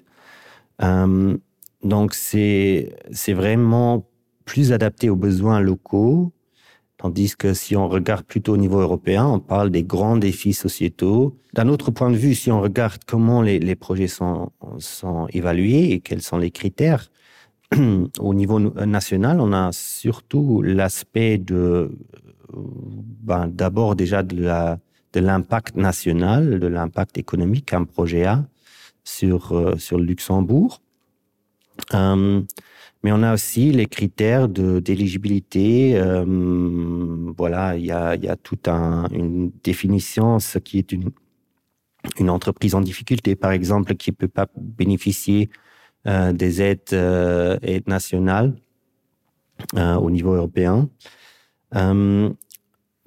donc, 1.83 2.13
c'est 2.13 2.93
vraiment 3.27 4.07
plus 4.45 4.71
adapté 4.71 5.09
aux 5.09 5.15
besoins 5.15 5.59
locaux 5.59 6.31
Tandis 6.99 7.37
que 7.37 7.53
si 7.53 7.77
on 7.77 7.87
regarde 7.87 8.25
plutôt 8.25 8.53
au 8.53 8.57
niveau 8.57 8.79
européen, 8.79 9.25
on 9.25 9.39
parle 9.39 9.69
des 9.69 9.83
grands 9.83 10.17
défis 10.17 10.53
sociétaux. 10.53 11.37
D'un 11.53 11.69
autre 11.69 11.91
point 11.91 12.11
de 12.11 12.17
vue, 12.17 12.35
si 12.35 12.51
on 12.51 12.59
regarde 12.59 12.99
comment 13.07 13.41
les, 13.41 13.57
les 13.57 13.75
projets 13.75 14.09
sont, 14.09 14.51
sont, 14.79 15.27
évalués 15.31 15.93
et 15.93 16.01
quels 16.01 16.21
sont 16.21 16.37
les 16.37 16.51
critères, 16.51 17.09
au 18.19 18.33
niveau 18.33 18.59
national, 18.59 19.39
on 19.39 19.53
a 19.53 19.71
surtout 19.71 20.61
l'aspect 20.61 21.37
de, 21.37 21.89
ben, 22.53 23.47
d'abord 23.47 23.95
déjà 23.95 24.21
de 24.21 24.41
la, 24.41 24.77
de 25.13 25.21
l'impact 25.21 25.77
national, 25.77 26.59
de 26.59 26.67
l'impact 26.67 27.17
économique 27.17 27.67
qu'un 27.67 27.85
projet 27.85 28.25
a 28.25 28.45
sur, 29.05 29.53
euh, 29.53 29.77
sur 29.77 29.97
le 29.97 30.03
Luxembourg. 30.03 30.81
Euh, 31.93 32.41
mais 33.03 33.11
on 33.11 33.23
a 33.23 33.33
aussi 33.33 33.71
les 33.71 33.85
critères 33.85 34.49
d'éligibilité. 34.49 35.97
Euh, 35.97 36.25
voilà, 37.37 37.77
il 37.77 37.85
y 37.85 37.91
a, 37.91 38.15
y 38.15 38.27
a 38.27 38.35
toute 38.35 38.67
un, 38.67 39.07
une 39.11 39.51
définition, 39.63 40.39
ce 40.39 40.59
qui 40.59 40.77
est 40.79 40.91
une, 40.91 41.11
une 42.19 42.29
entreprise 42.29 42.75
en 42.75 42.81
difficulté, 42.81 43.35
par 43.35 43.51
exemple, 43.51 43.95
qui 43.95 44.11
peut 44.11 44.27
pas 44.27 44.47
bénéficier 44.57 45.49
euh, 46.07 46.33
des 46.33 46.61
aides, 46.61 46.93
euh, 46.93 47.57
aides 47.61 47.87
nationales 47.87 48.53
euh, 49.75 49.95
au 49.95 50.11
niveau 50.11 50.33
européen. 50.33 50.89
Euh, 51.75 52.29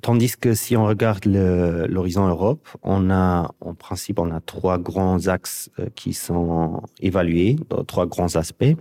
tandis 0.03 0.37
que 0.37 0.55
si 0.55 0.77
on 0.77 0.85
regarde 0.87 1.25
l'horizon 1.27 2.29
Europe, 2.29 2.69
on 2.83 3.11
a 3.11 3.51
en 3.61 3.75
principe 3.75 4.19
on 4.19 4.31
a 4.31 4.41
trois 4.41 4.79
grands 4.79 5.27
axes 5.27 5.71
euh, 5.79 5.89
qui 5.95 6.13
sont 6.13 6.83
évalués, 7.01 7.57
trois 7.87 8.07
grands 8.07 8.37
aspects 8.37 8.75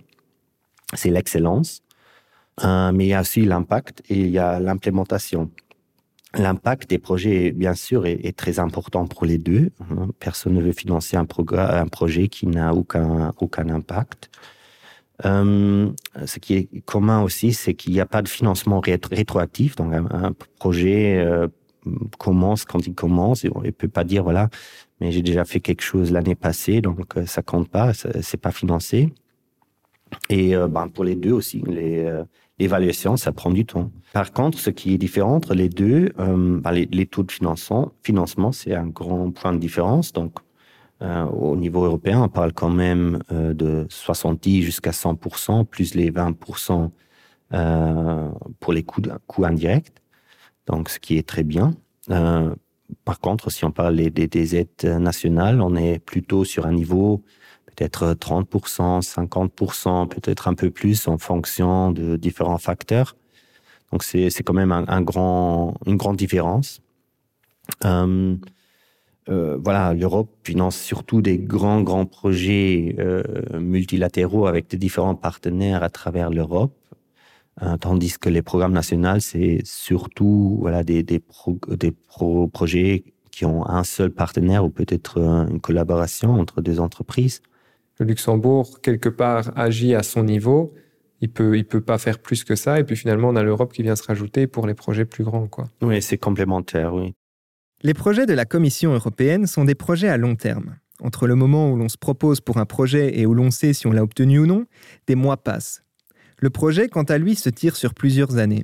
c'est 0.93 1.09
l'excellence, 1.09 1.81
euh, 2.63 2.91
mais 2.91 3.05
il 3.05 3.09
y 3.09 3.13
a 3.13 3.21
aussi 3.21 3.41
l'impact 3.45 4.03
et 4.09 4.19
il 4.19 4.29
y 4.29 4.39
a 4.39 4.59
l'implémentation. 4.59 5.49
L'impact 6.33 6.89
des 6.89 6.97
projets, 6.97 7.51
bien 7.51 7.73
sûr, 7.73 8.05
est, 8.05 8.35
très 8.37 8.59
important 8.59 9.05
pour 9.05 9.25
les 9.25 9.37
deux. 9.37 9.71
Hein. 9.81 10.07
Personne 10.19 10.53
ne 10.53 10.61
veut 10.61 10.71
financer 10.71 11.17
un, 11.17 11.27
un 11.27 11.87
projet 11.87 12.29
qui 12.29 12.47
n'a 12.47 12.73
aucun, 12.73 13.33
aucun 13.39 13.69
impact. 13.69 14.29
Euh, 15.25 15.91
ce 16.25 16.39
qui 16.39 16.53
est 16.55 16.81
commun 16.85 17.21
aussi, 17.21 17.53
c'est 17.53 17.73
qu'il 17.73 17.93
n'y 17.93 17.99
a 17.99 18.05
pas 18.05 18.21
de 18.21 18.29
financement 18.29 18.79
rétroactif. 18.79 19.75
Donc, 19.75 19.93
un, 19.93 20.33
projet 20.57 21.17
euh, 21.19 21.47
commence 22.17 22.63
quand 22.63 22.87
il 22.87 22.95
commence 22.95 23.43
et 23.43 23.49
on 23.53 23.61
ne 23.61 23.71
peut 23.71 23.89
pas 23.89 24.05
dire, 24.05 24.23
voilà, 24.23 24.49
mais 24.99 25.11
j'ai 25.11 25.21
déjà 25.21 25.43
fait 25.45 25.59
quelque 25.59 25.81
chose 25.81 26.11
l'année 26.11 26.35
passée, 26.35 26.81
donc 26.81 27.13
ça 27.25 27.41
compte 27.41 27.69
pas, 27.69 27.91
c'est 27.93 28.37
pas 28.37 28.51
financé. 28.51 29.09
Et 30.29 30.55
euh, 30.55 30.67
ben, 30.67 30.87
pour 30.87 31.03
les 31.03 31.15
deux 31.15 31.31
aussi, 31.31 31.63
euh, 31.67 32.23
l'évaluation, 32.59 33.17
ça 33.17 33.31
prend 33.31 33.51
du 33.51 33.65
temps. 33.65 33.91
Par 34.13 34.31
contre, 34.31 34.59
ce 34.59 34.69
qui 34.69 34.93
est 34.93 34.97
différent 34.97 35.35
entre 35.35 35.53
les 35.53 35.69
deux, 35.69 36.11
euh, 36.19 36.59
ben, 36.59 36.71
les, 36.71 37.05
taux 37.05 37.23
de 37.23 37.31
financement, 37.31 37.91
financement 38.03 38.51
c'est 38.51 38.73
un 38.73 38.87
grand 38.87 39.31
point 39.31 39.53
de 39.53 39.59
différence. 39.59 40.13
Donc, 40.13 40.39
au 41.03 41.55
niveau 41.55 41.83
européen, 41.85 42.21
on 42.21 42.29
parle 42.29 42.53
quand 42.53 42.69
même 42.69 43.23
de 43.31 43.87
70 43.89 44.61
jusqu'à 44.61 44.91
100%, 44.91 45.65
plus 45.65 45.95
les 45.95 46.11
20% 46.11 46.91
pour 48.59 48.73
les 48.73 48.83
coûts, 48.83 49.01
coûts 49.25 49.45
indirects. 49.45 49.91
Donc, 50.67 50.89
ce 50.89 50.99
qui 50.99 51.17
est 51.17 51.27
très 51.27 51.41
bien. 51.41 51.73
par 52.07 53.19
contre, 53.19 53.49
si 53.49 53.65
on 53.65 53.71
parle 53.71 53.95
des 53.95 54.55
aides 54.55 54.83
nationales, 54.83 55.59
on 55.59 55.75
est 55.75 55.97
plutôt 55.97 56.45
sur 56.45 56.67
un 56.67 56.73
niveau 56.73 57.23
peut-être 57.81 58.13
30%, 58.13 59.01
50%, 59.01 60.07
peut-être 60.07 60.47
un 60.47 60.53
peu 60.53 60.69
plus 60.69 61.07
en 61.07 61.17
fonction 61.17 61.91
de 61.91 62.15
différents 62.15 62.57
facteurs. 62.57 63.15
Donc 63.91 64.03
c'est 64.03 64.29
quand 64.43 64.53
même 64.53 64.71
un, 64.71 65.01
grand, 65.01 65.75
une 65.85 65.97
grande 65.97 66.17
différence. 66.17 66.81
Euh, 67.85 68.35
euh, 69.29 69.57
voilà, 69.63 69.93
l'Europe 69.93 70.29
finance 70.43 70.77
surtout 70.77 71.21
des 71.21 71.37
grands, 71.37 71.81
grands 71.81 72.05
projets 72.05 72.95
euh, 72.99 73.23
multilatéraux 73.59 74.47
avec 74.47 74.69
des 74.69 74.77
différents 74.77 75.15
partenaires 75.15 75.83
à 75.83 75.89
travers 75.89 76.29
l'Europe, 76.29 76.75
euh, 77.61 77.77
tandis 77.77 78.17
que 78.19 78.29
les 78.29 78.41
programmes 78.41 78.73
nationaux, 78.73 79.19
c'est 79.19 79.59
surtout 79.63 80.57
voilà, 80.61 80.83
des, 80.83 81.03
des, 81.03 81.19
pro, 81.19 81.59
des 81.69 81.91
pro 81.91 82.47
projets 82.47 83.03
qui 83.31 83.45
ont 83.45 83.67
un 83.67 83.83
seul 83.83 84.11
partenaire 84.11 84.65
ou 84.65 84.69
peut-être 84.69 85.17
une 85.17 85.59
collaboration 85.59 86.33
entre 86.39 86.61
deux 86.61 86.79
entreprises 86.79 87.41
le 88.01 88.07
Luxembourg, 88.07 88.81
quelque 88.81 89.09
part, 89.09 89.51
agit 89.55 89.93
à 89.93 90.01
son 90.01 90.23
niveau. 90.23 90.73
Il 91.21 91.29
peut, 91.29 91.55
il 91.55 91.65
peut 91.65 91.81
pas 91.81 91.99
faire 91.99 92.17
plus 92.17 92.43
que 92.43 92.55
ça. 92.55 92.79
Et 92.79 92.83
puis 92.83 92.95
finalement, 92.95 93.29
on 93.29 93.35
a 93.35 93.43
l'Europe 93.43 93.71
qui 93.71 93.83
vient 93.83 93.95
se 93.95 94.03
rajouter 94.03 94.47
pour 94.47 94.65
les 94.65 94.73
projets 94.73 95.05
plus 95.05 95.23
grands. 95.23 95.47
Quoi. 95.47 95.65
Oui, 95.83 96.01
c'est 96.01 96.17
complémentaire, 96.17 96.95
oui. 96.95 97.13
Les 97.83 97.93
projets 97.93 98.25
de 98.25 98.33
la 98.33 98.45
Commission 98.45 98.93
européenne 98.93 99.45
sont 99.45 99.65
des 99.65 99.75
projets 99.75 100.07
à 100.07 100.17
long 100.17 100.35
terme. 100.35 100.77
Entre 100.99 101.27
le 101.27 101.35
moment 101.35 101.71
où 101.71 101.75
l'on 101.75 101.89
se 101.89 101.97
propose 101.97 102.41
pour 102.41 102.57
un 102.57 102.65
projet 102.65 103.19
et 103.19 103.27
où 103.27 103.35
l'on 103.35 103.51
sait 103.51 103.73
si 103.73 103.85
on 103.85 103.91
l'a 103.91 104.03
obtenu 104.03 104.39
ou 104.39 104.45
non, 104.47 104.65
des 105.05 105.15
mois 105.15 105.37
passent. 105.37 105.83
Le 106.37 106.49
projet, 106.49 106.87
quant 106.87 107.03
à 107.03 107.19
lui, 107.19 107.35
se 107.35 107.49
tire 107.49 107.75
sur 107.75 107.93
plusieurs 107.93 108.37
années. 108.37 108.63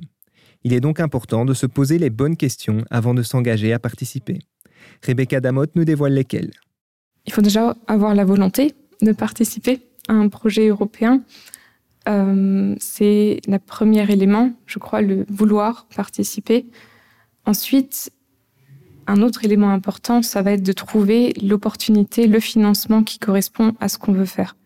Il 0.64 0.72
est 0.72 0.80
donc 0.80 0.98
important 0.98 1.44
de 1.44 1.54
se 1.54 1.66
poser 1.66 1.98
les 1.98 2.10
bonnes 2.10 2.36
questions 2.36 2.84
avant 2.90 3.14
de 3.14 3.22
s'engager 3.22 3.72
à 3.72 3.78
participer. 3.78 4.40
Rebecca 5.06 5.40
Damot 5.40 5.66
nous 5.76 5.84
dévoile 5.84 6.14
lesquelles. 6.14 6.50
Il 7.26 7.32
faut 7.32 7.42
déjà 7.42 7.76
avoir 7.86 8.16
la 8.16 8.24
volonté 8.24 8.74
de 9.02 9.12
participer 9.12 9.80
à 10.08 10.14
un 10.14 10.28
projet 10.28 10.68
européen. 10.68 11.22
Euh, 12.08 12.74
c'est 12.78 13.40
le 13.46 13.58
premier 13.58 14.10
élément, 14.10 14.52
je 14.66 14.78
crois, 14.78 15.02
le 15.02 15.26
vouloir 15.28 15.86
participer. 15.94 16.66
Ensuite, 17.44 18.10
un 19.06 19.22
autre 19.22 19.44
élément 19.44 19.70
important, 19.70 20.22
ça 20.22 20.42
va 20.42 20.52
être 20.52 20.62
de 20.62 20.72
trouver 20.72 21.34
l'opportunité, 21.42 22.26
le 22.26 22.40
financement 22.40 23.02
qui 23.02 23.18
correspond 23.18 23.74
à 23.80 23.88
ce 23.88 23.98
qu'on 23.98 24.12
veut 24.12 24.26
faire. 24.26 24.56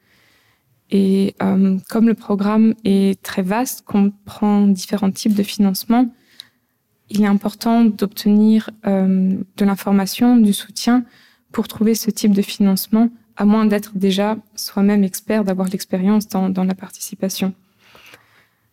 Et 0.90 1.34
euh, 1.42 1.78
comme 1.88 2.06
le 2.06 2.14
programme 2.14 2.74
est 2.84 3.20
très 3.22 3.42
vaste, 3.42 3.82
comprend 3.84 4.66
différents 4.66 5.10
types 5.10 5.34
de 5.34 5.42
financement, 5.42 6.12
il 7.08 7.22
est 7.22 7.26
important 7.26 7.84
d'obtenir 7.84 8.70
euh, 8.86 9.36
de 9.56 9.64
l'information, 9.64 10.36
du 10.36 10.52
soutien 10.52 11.04
pour 11.50 11.68
trouver 11.68 11.94
ce 11.94 12.10
type 12.10 12.32
de 12.32 12.42
financement 12.42 13.10
à 13.36 13.44
moins 13.44 13.66
d'être 13.66 13.96
déjà 13.96 14.36
soi-même 14.54 15.04
expert, 15.04 15.44
d'avoir 15.44 15.68
l'expérience 15.68 16.28
dans, 16.28 16.48
dans, 16.48 16.64
la 16.64 16.74
participation. 16.74 17.54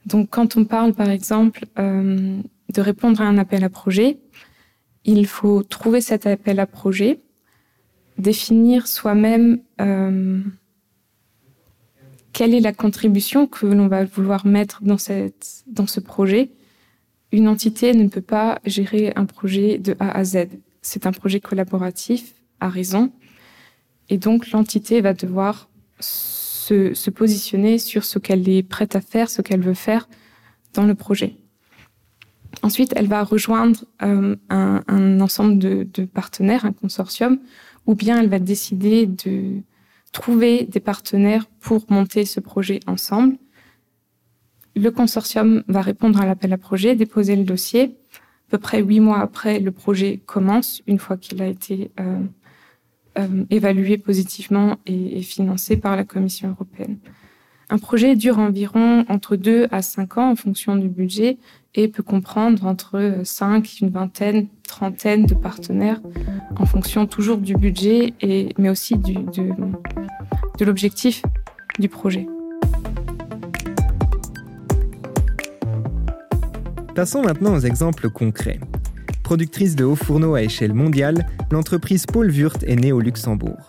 Donc 0.06 0.30
quand 0.30 0.58
on 0.58 0.66
parle 0.66 0.94
par 0.94 1.10
exemple 1.10 1.66
euh, 1.78 2.42
de 2.74 2.82
répondre 2.82 3.22
à 3.22 3.26
un 3.26 3.38
appel 3.38 3.64
à 3.64 3.70
projet, 3.70 4.18
il 5.06 5.28
faut 5.28 5.64
trouver 5.64 6.02
cet 6.02 6.28
appel 6.28 6.60
à 6.60 6.66
projet, 6.66 7.20
définir 8.18 8.88
soi-même 8.88 9.60
euh, 9.82 10.42
quelle 12.34 12.54
est 12.54 12.60
la 12.60 12.74
contribution 12.74 13.48
que 13.48 13.66
l'on 13.66 13.88
va 13.88 14.06
vouloir 14.06 14.46
mettre 14.46 14.84
dans, 14.84 14.98
cette, 14.98 15.64
dans 15.68 15.88
ce 15.88 16.00
projet. 16.00 16.52
Une 17.32 17.48
entité 17.48 17.94
ne 17.94 18.08
peut 18.08 18.22
pas 18.22 18.60
gérer 18.66 19.14
un 19.16 19.26
projet 19.26 19.78
de 19.78 19.96
A 20.00 20.12
à 20.12 20.24
Z. 20.24 20.48
C'est 20.82 21.06
un 21.06 21.12
projet 21.12 21.40
collaboratif, 21.40 22.34
à 22.60 22.70
raison, 22.70 23.12
et 24.10 24.18
donc, 24.18 24.52
l'entité 24.52 25.02
va 25.02 25.14
devoir 25.14 25.70
se, 26.00 26.94
se, 26.94 27.10
positionner 27.10 27.78
sur 27.78 28.04
ce 28.04 28.20
qu'elle 28.20 28.48
est 28.50 28.64
prête 28.64 28.96
à 28.96 29.02
faire, 29.02 29.30
ce 29.30 29.42
qu'elle 29.42 29.62
veut 29.62 29.74
faire 29.74 30.10
dans 30.74 30.86
le 30.86 30.96
projet. 30.96 31.36
Ensuite, 32.64 32.94
elle 32.96 33.08
va 33.08 33.24
rejoindre 33.24 33.86
euh, 34.02 34.36
un, 34.50 34.82
un, 34.88 35.22
ensemble 35.22 35.60
de, 35.60 35.88
de, 35.94 36.06
partenaires, 36.06 36.66
un 36.66 36.74
consortium, 36.74 37.40
ou 37.86 37.96
bien 37.96 38.20
elle 38.20 38.30
va 38.30 38.40
décider 38.40 39.06
de 39.06 39.62
trouver 40.12 40.66
des 40.66 40.80
partenaires 40.80 41.46
pour 41.60 41.86
monter 41.90 42.26
ce 42.26 42.40
projet 42.40 42.80
ensemble. 42.88 43.38
Le 44.76 44.90
consortium 44.90 45.64
va 45.68 45.82
répondre 45.82 46.20
à 46.20 46.26
l'appel 46.26 46.52
à 46.54 46.58
projet, 46.58 46.96
déposer 46.96 47.36
le 47.36 47.44
dossier. 47.44 47.98
À 48.48 48.52
peu 48.52 48.58
près 48.58 48.82
huit 48.82 49.00
mois 49.00 49.20
après, 49.20 49.60
le 49.60 49.72
projet 49.72 50.20
commence, 50.26 50.82
une 50.88 50.98
fois 50.98 51.18
qu'il 51.18 51.42
a 51.42 51.48
été 51.48 51.92
euh, 52.00 52.20
euh, 53.18 53.46
évalué 53.50 53.98
positivement 53.98 54.78
et, 54.86 55.22
financé 55.22 55.78
par 55.78 55.96
la 55.96 56.04
Commission 56.04 56.50
européenne. 56.50 56.98
Un 57.70 57.78
projet 57.78 58.16
dure 58.16 58.40
environ 58.40 59.06
entre 59.10 59.36
2 59.36 59.68
à 59.72 59.82
5 59.82 60.18
ans 60.18 60.32
en 60.32 60.36
fonction 60.36 60.76
du 60.76 60.90
budget 60.90 61.38
et 61.76 61.88
peut 61.88 62.04
comprendre 62.04 62.66
entre 62.66 63.22
5, 63.24 63.82
une 63.82 63.90
vingtaine, 63.90 64.48
trentaine 64.68 65.26
de 65.26 65.36
partenaires 65.36 66.02
en 66.58 66.66
fonction 66.66 67.06
toujours 67.06 67.38
du 67.38 67.56
budget, 67.56 68.14
et, 68.22 68.54
mais 68.58 68.70
aussi 68.70 68.98
du, 68.98 69.14
de 69.14 70.66
l'objectif 70.66 71.24
du 71.78 71.90
projet. 71.90 72.28
Passons 76.96 77.22
maintenant 77.22 77.56
aux 77.56 77.62
exemples 77.62 78.10
concrets. 78.10 78.60
Productrice 79.30 79.76
de 79.76 79.84
hauts 79.84 79.96
fourneaux 79.96 80.34
à 80.34 80.42
échelle 80.42 80.74
mondiale, 80.74 81.24
l'entreprise 81.52 82.08
Paul 82.08 82.32
Wurt 82.32 82.64
est 82.64 82.76
née 82.76 82.92
au 82.92 83.00
Luxembourg. 83.00 83.68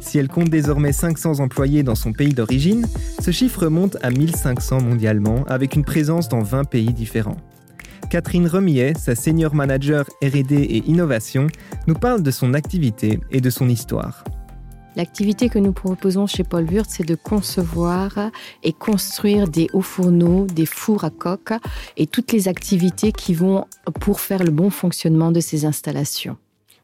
Si 0.00 0.18
elle 0.18 0.28
compte 0.28 0.50
désormais 0.50 0.92
500 0.92 1.40
employés 1.40 1.82
dans 1.82 1.94
son 1.94 2.12
pays 2.12 2.34
d'origine, 2.34 2.86
ce 3.18 3.30
chiffre 3.30 3.68
monte 3.68 3.96
à 4.02 4.10
1500 4.10 4.82
mondialement 4.82 5.44
avec 5.46 5.76
une 5.76 5.84
présence 5.86 6.28
dans 6.28 6.42
20 6.42 6.64
pays 6.64 6.92
différents. 6.92 7.38
Catherine 8.10 8.46
Remillet, 8.46 8.92
sa 8.98 9.14
senior 9.14 9.54
manager 9.54 10.04
RD 10.22 10.52
et 10.52 10.82
innovation, 10.86 11.46
nous 11.86 11.94
parle 11.94 12.22
de 12.22 12.30
son 12.30 12.52
activité 12.52 13.18
et 13.30 13.40
de 13.40 13.48
son 13.48 13.70
histoire. 13.70 14.24
L'activité 14.98 15.48
que 15.48 15.60
nous 15.60 15.70
proposons 15.70 16.26
chez 16.26 16.42
Paul 16.42 16.64
Wurt, 16.64 16.90
c'est 16.90 17.06
de 17.06 17.14
concevoir 17.14 18.32
et 18.64 18.72
construire 18.72 19.46
des 19.46 19.68
hauts 19.72 19.80
fourneaux, 19.80 20.44
des 20.46 20.66
fours 20.66 21.04
à 21.04 21.10
coque 21.10 21.52
et 21.96 22.08
toutes 22.08 22.32
les 22.32 22.48
activités 22.48 23.12
qui 23.12 23.32
vont 23.32 23.64
pour 24.00 24.18
faire 24.18 24.42
le 24.42 24.50
bon 24.50 24.70
fonctionnement 24.70 25.30
de 25.30 25.38
ces 25.38 25.64
installations. 25.66 26.36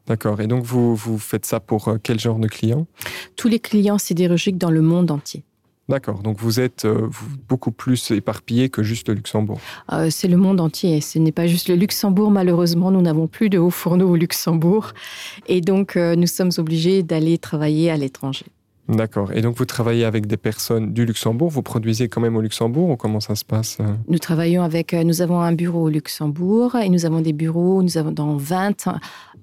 D'accord. 0.07 0.39
Et 0.39 0.47
donc, 0.47 0.63
vous, 0.63 0.95
vous 0.95 1.17
faites 1.17 1.45
ça 1.45 1.59
pour 1.59 1.89
euh, 1.89 1.97
quel 2.01 2.17
genre 2.17 2.39
de 2.39 2.47
clients? 2.47 2.87
Tous 3.35 3.49
les 3.49 3.59
clients 3.59 3.97
sidérurgiques 3.97 4.57
dans 4.57 4.71
le 4.71 4.81
monde 4.81 5.11
entier. 5.11 5.43
D'accord, 5.87 6.23
donc 6.23 6.39
vous 6.39 6.59
êtes 6.59 6.85
euh, 6.85 7.09
beaucoup 7.47 7.71
plus 7.71 8.09
éparpillé 8.09 8.69
que 8.69 8.81
juste 8.81 9.07
le 9.07 9.13
Luxembourg. 9.13 9.59
Euh, 9.91 10.09
c'est 10.09 10.27
le 10.27 10.37
monde 10.37 10.59
entier, 10.59 10.99
ce 10.99 11.19
n'est 11.19 11.31
pas 11.31 11.45
juste 11.45 11.69
le 11.69 11.75
Luxembourg. 11.75 12.31
Malheureusement, 12.31 12.89
nous 12.89 13.01
n'avons 13.01 13.27
plus 13.27 13.49
de 13.49 13.59
hauts 13.59 13.69
fourneaux 13.69 14.09
au 14.09 14.15
Luxembourg 14.15 14.93
et 15.47 15.61
donc 15.61 15.95
nous 15.95 16.27
sommes 16.27 16.51
obligés 16.57 17.03
d'aller 17.03 17.37
travailler 17.37 17.91
à 17.91 17.97
l'étranger. 17.97 18.45
D'accord. 18.87 19.31
Et 19.31 19.41
donc 19.41 19.57
vous 19.57 19.65
travaillez 19.65 20.05
avec 20.05 20.27
des 20.27 20.37
personnes 20.37 20.93
du 20.93 21.05
Luxembourg, 21.05 21.49
vous 21.49 21.63
produisez 21.63 22.07
quand 22.07 22.21
même 22.21 22.35
au 22.35 22.41
Luxembourg 22.41 22.91
ou 22.91 22.95
comment 22.95 23.19
ça 23.19 23.35
se 23.35 23.43
passe 23.43 23.79
Nous 24.07 24.19
travaillons 24.19 24.61
avec, 24.61 24.93
nous 24.93 25.21
avons 25.21 25.41
un 25.41 25.53
bureau 25.53 25.85
au 25.85 25.89
Luxembourg 25.89 26.75
et 26.75 26.89
nous 26.89 27.05
avons 27.05 27.21
des 27.21 27.33
bureaux, 27.33 27.81
nous 27.81 27.97
avons 27.97 28.11
dans 28.11 28.37
20 28.37 28.89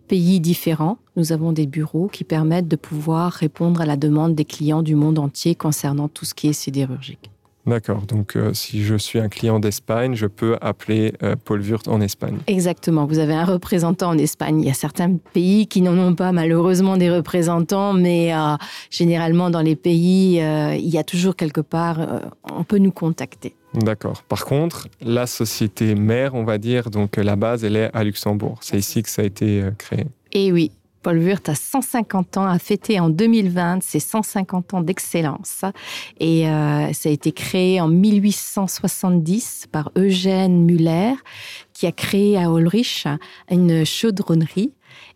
pays 0.07 0.39
différents, 0.39 0.99
nous 1.17 1.33
avons 1.33 1.53
des 1.53 1.67
bureaux 1.67 2.07
qui 2.07 2.23
permettent 2.23 2.69
de 2.69 2.77
pouvoir 2.77 3.33
répondre 3.33 3.81
à 3.81 3.87
la 3.87 3.97
demande 3.97 4.37
des 4.37 4.45
clients 4.45 4.83
du 4.83 4.95
monde 4.95 5.19
entier 5.19 5.57
concernant 5.57 6.09
tout 6.09 6.25
ce 6.25 6.35
qui 6.35 6.49
est 6.49 6.53
sidérurgique. 6.53 7.32
D'accord, 7.65 8.03
donc 8.03 8.35
euh, 8.35 8.53
si 8.55 8.83
je 8.83 8.97
suis 8.97 9.21
un 9.21 9.29
client 9.29 9.61
d'Espagne, 9.61 10.15
je 10.15 10.27
peux 10.27 10.57
appeler 10.61 11.13
euh, 11.23 11.37
Paul 11.43 11.61
Wurt 11.61 11.87
en 11.87 12.01
Espagne. 12.01 12.39
Exactement, 12.49 13.07
vous 13.07 13.21
avez 13.21 13.35
un 13.35 13.45
représentant 13.45 14.11
en 14.11 14.19
Espagne. 14.19 14.61
Il 14.61 14.67
y 14.67 14.71
a 14.71 14.75
certains 14.75 15.17
pays 15.33 15.69
qui 15.69 15.81
n'en 15.81 15.97
ont 15.97 16.15
pas 16.17 16.33
malheureusement 16.33 16.97
des 16.97 17.09
représentants, 17.09 17.93
mais 17.93 18.35
euh, 18.35 18.57
généralement 18.91 19.49
dans 19.49 19.61
les 19.61 19.77
pays, 19.77 20.39
il 20.39 20.89
y 20.89 20.99
a 20.99 21.05
toujours 21.05 21.37
quelque 21.37 21.61
part, 21.61 21.99
on 22.53 22.65
peut 22.65 22.79
nous 22.79 22.91
contacter. 22.91 23.55
D'accord. 23.75 24.23
Par 24.25 24.45
contre, 24.45 24.89
la 25.01 25.27
société 25.27 25.95
mère, 25.95 26.35
on 26.35 26.45
va 26.45 26.59
dire, 26.59 26.91
donc 26.91 27.17
la 27.17 27.37
base, 27.37 27.65
elle 27.65 27.77
est 27.77 27.91
à 27.95 28.03
Luxembourg. 28.05 28.59
C'est 28.61 28.79
ici 28.79 29.03
que 29.03 29.09
ça 29.09 29.23
a 29.23 29.25
été 29.25 29.63
créé. 29.79 30.07
Et 30.33 30.53
oui, 30.53 30.73
Paul 31.03 31.19
Wurt 31.19 31.49
a 31.49 31.55
150 31.55 32.37
ans, 32.37 32.47
a 32.47 32.59
fêté 32.59 33.01
en 33.01 33.09
2020 33.09 33.83
ses 33.83 34.01
150 34.01 34.75
ans 34.75 34.81
d'excellence. 34.81 35.65
Et 36.21 36.49
euh, 36.49 36.93
ça 36.93 37.09
a 37.09 37.13
été 37.13 37.33
créé 37.33 37.81
en 37.81 37.89
1870 37.89 39.67
par 39.71 39.91
Eugène 39.97 40.65
Muller, 40.65 41.15
qui 41.73 41.87
a 41.87 41.93
créé 41.93 42.37
à 42.37 42.45
Ulrich 42.45 43.07
une 43.51 43.85
chaudronnerie 43.85 44.73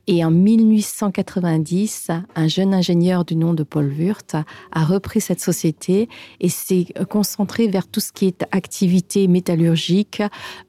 et 0.07 0.25
en 0.25 0.31
1890, 0.31 2.11
un 2.37 2.49
jeune 2.49 2.75
ingénieur 2.75 3.25
du 3.25 3.35
nom 3.35 3.55
de 3.55 3.65
Paul 3.65 3.89
Wurt 3.89 4.37
a 4.73 4.85
repris 4.85 5.21
cette 5.21 5.41
société 5.41 6.09
et 6.41 6.49
s'est 6.49 6.87
concentré 7.11 7.67
vers 7.67 7.89
tout 7.89 8.01
ce 8.01 8.13
qui 8.13 8.27
est 8.27 8.45
activité 8.53 9.27
métallurgique, 9.27 10.23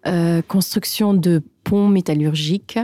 euh, 0.08 0.42
construction 0.42 1.14
de 1.14 1.44
ponts 1.64 1.88
métallurgiques 1.88 2.80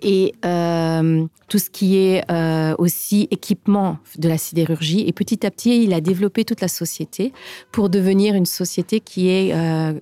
et 0.00 0.34
euh, 0.44 1.26
tout 1.48 1.58
ce 1.58 1.70
qui 1.70 1.96
est 1.96 2.24
euh, 2.30 2.74
aussi 2.78 3.26
équipement 3.30 3.98
de 4.18 4.28
la 4.28 4.38
sidérurgie. 4.38 5.04
Et 5.06 5.12
petit 5.12 5.44
à 5.46 5.50
petit, 5.50 5.82
il 5.82 5.94
a 5.94 6.00
développé 6.00 6.44
toute 6.44 6.60
la 6.60 6.68
société 6.68 7.32
pour 7.72 7.88
devenir 7.88 8.34
une 8.34 8.46
société 8.46 9.00
qui 9.00 9.28
est 9.28 9.54
euh, 9.54 9.94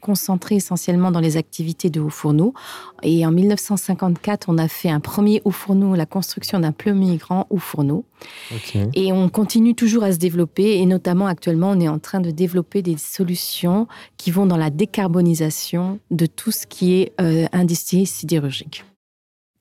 concentrée 0.00 0.56
essentiellement 0.56 1.10
dans 1.10 1.20
les 1.20 1.36
activités 1.36 1.88
de 1.88 2.00
hauts 2.00 2.10
fourneaux. 2.10 2.52
Et 3.02 3.24
en 3.24 3.30
1954, 3.30 4.46
on 4.48 4.58
a 4.58 4.68
fait 4.68 4.90
un 4.90 5.00
premier 5.00 5.40
haut 5.44 5.52
fourneau, 5.52 5.94
la 5.94 6.06
construction 6.06 6.58
d'un 6.58 6.72
premier 6.72 7.16
grand 7.16 7.46
haut 7.50 7.58
fourneau. 7.58 8.04
Et 8.94 9.12
on 9.12 9.28
continue 9.28 9.74
toujours 9.74 10.02
à 10.02 10.12
se 10.12 10.18
développer 10.18 10.78
et 10.78 10.86
notamment 10.86 11.26
actuellement, 11.26 11.70
on 11.70 11.80
est 11.80 11.88
en 11.88 12.00
train 12.00 12.20
de 12.20 12.32
développer 12.32 12.82
des 12.82 12.96
solutions 12.96 13.86
qui 14.16 14.32
vont 14.32 14.46
dans 14.46 14.56
la 14.56 14.70
décarbonisation 14.70 16.00
de 16.10 16.26
tout 16.26 16.50
ce 16.50 16.66
qui 16.66 16.94
est 16.94 17.12
euh, 17.20 17.46
industrie 17.52 18.06
sidérurgique. 18.06 18.84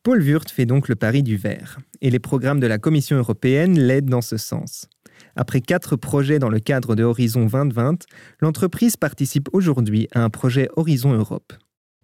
Paul 0.07 0.23
Wurt 0.23 0.49
fait 0.49 0.65
donc 0.65 0.87
le 0.87 0.95
pari 0.95 1.21
du 1.21 1.35
verre 1.35 1.79
et 1.99 2.09
les 2.09 2.19
programmes 2.19 2.61
de 2.61 2.65
la 2.65 2.77
Commission 2.77 3.17
européenne 3.17 3.77
l'aident 3.77 4.07
dans 4.07 4.21
ce 4.21 4.37
sens. 4.37 4.87
Après 5.35 5.59
quatre 5.59 5.97
projets 5.97 6.39
dans 6.39 6.47
le 6.47 6.61
cadre 6.61 6.95
de 6.95 7.03
Horizon 7.03 7.45
2020, 7.45 8.05
l'entreprise 8.39 8.95
participe 8.95 9.49
aujourd'hui 9.51 10.07
à 10.13 10.23
un 10.23 10.29
projet 10.29 10.69
Horizon 10.77 11.11
Europe. 11.11 11.51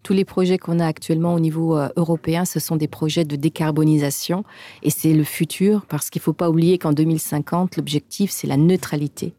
Tous 0.03 0.11
les 0.11 0.25
projets 0.25 0.57
qu'on 0.57 0.81
a 0.81 0.85
actuellement 0.85 1.33
au 1.33 1.39
niveau 1.39 1.77
euh, 1.77 1.87
européen, 1.95 2.43
ce 2.43 2.59
sont 2.59 2.75
des 2.75 2.89
projets 2.89 3.23
de 3.23 3.37
décarbonisation 3.37 4.43
et 4.81 4.89
c'est 4.89 5.13
le 5.13 5.23
futur 5.23 5.85
parce 5.85 6.09
qu'il 6.09 6.19
ne 6.19 6.23
faut 6.23 6.33
pas 6.33 6.49
oublier 6.49 6.77
qu'en 6.77 6.91
2050, 6.91 7.77
l'objectif, 7.77 8.31
c'est 8.31 8.47
la 8.47 8.57
neutralité. 8.57 9.33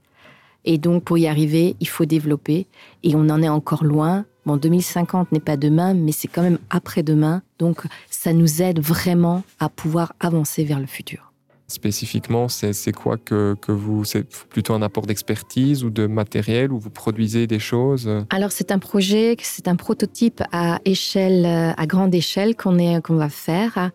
Et 0.64 0.78
donc, 0.78 1.04
pour 1.04 1.18
y 1.18 1.26
arriver, 1.26 1.76
il 1.80 1.88
faut 1.88 2.06
développer 2.06 2.66
et 3.02 3.14
on 3.14 3.28
en 3.28 3.42
est 3.42 3.48
encore 3.50 3.84
loin. 3.84 4.24
Bon, 4.46 4.56
2050 4.56 5.32
n'est 5.32 5.40
pas 5.40 5.56
demain, 5.56 5.94
mais 5.94 6.12
c'est 6.12 6.28
quand 6.28 6.42
même 6.42 6.58
après-demain. 6.70 7.42
Donc, 7.58 7.82
ça 8.24 8.32
nous 8.32 8.62
aide 8.62 8.80
vraiment 8.80 9.42
à 9.60 9.68
pouvoir 9.68 10.14
avancer 10.18 10.64
vers 10.64 10.80
le 10.80 10.86
futur. 10.86 11.34
Spécifiquement, 11.66 12.48
c'est 12.48 12.92
quoi 12.92 13.18
que, 13.18 13.54
que 13.60 13.70
vous 13.70 14.04
C'est 14.04 14.26
plutôt 14.48 14.72
un 14.72 14.80
apport 14.80 15.04
d'expertise 15.04 15.84
ou 15.84 15.90
de 15.90 16.06
matériel 16.06 16.72
où 16.72 16.78
vous 16.78 16.88
produisez 16.88 17.46
des 17.46 17.58
choses? 17.58 18.10
Alors 18.30 18.50
c'est 18.50 18.72
un 18.72 18.78
projet, 18.78 19.36
c'est 19.42 19.68
un 19.68 19.76
prototype 19.76 20.42
à 20.52 20.78
échelle, 20.86 21.44
à 21.44 21.86
grande 21.86 22.14
échelle 22.14 22.56
qu'on 22.56 23.00
qu'on 23.02 23.16
va 23.16 23.28
faire 23.28 23.90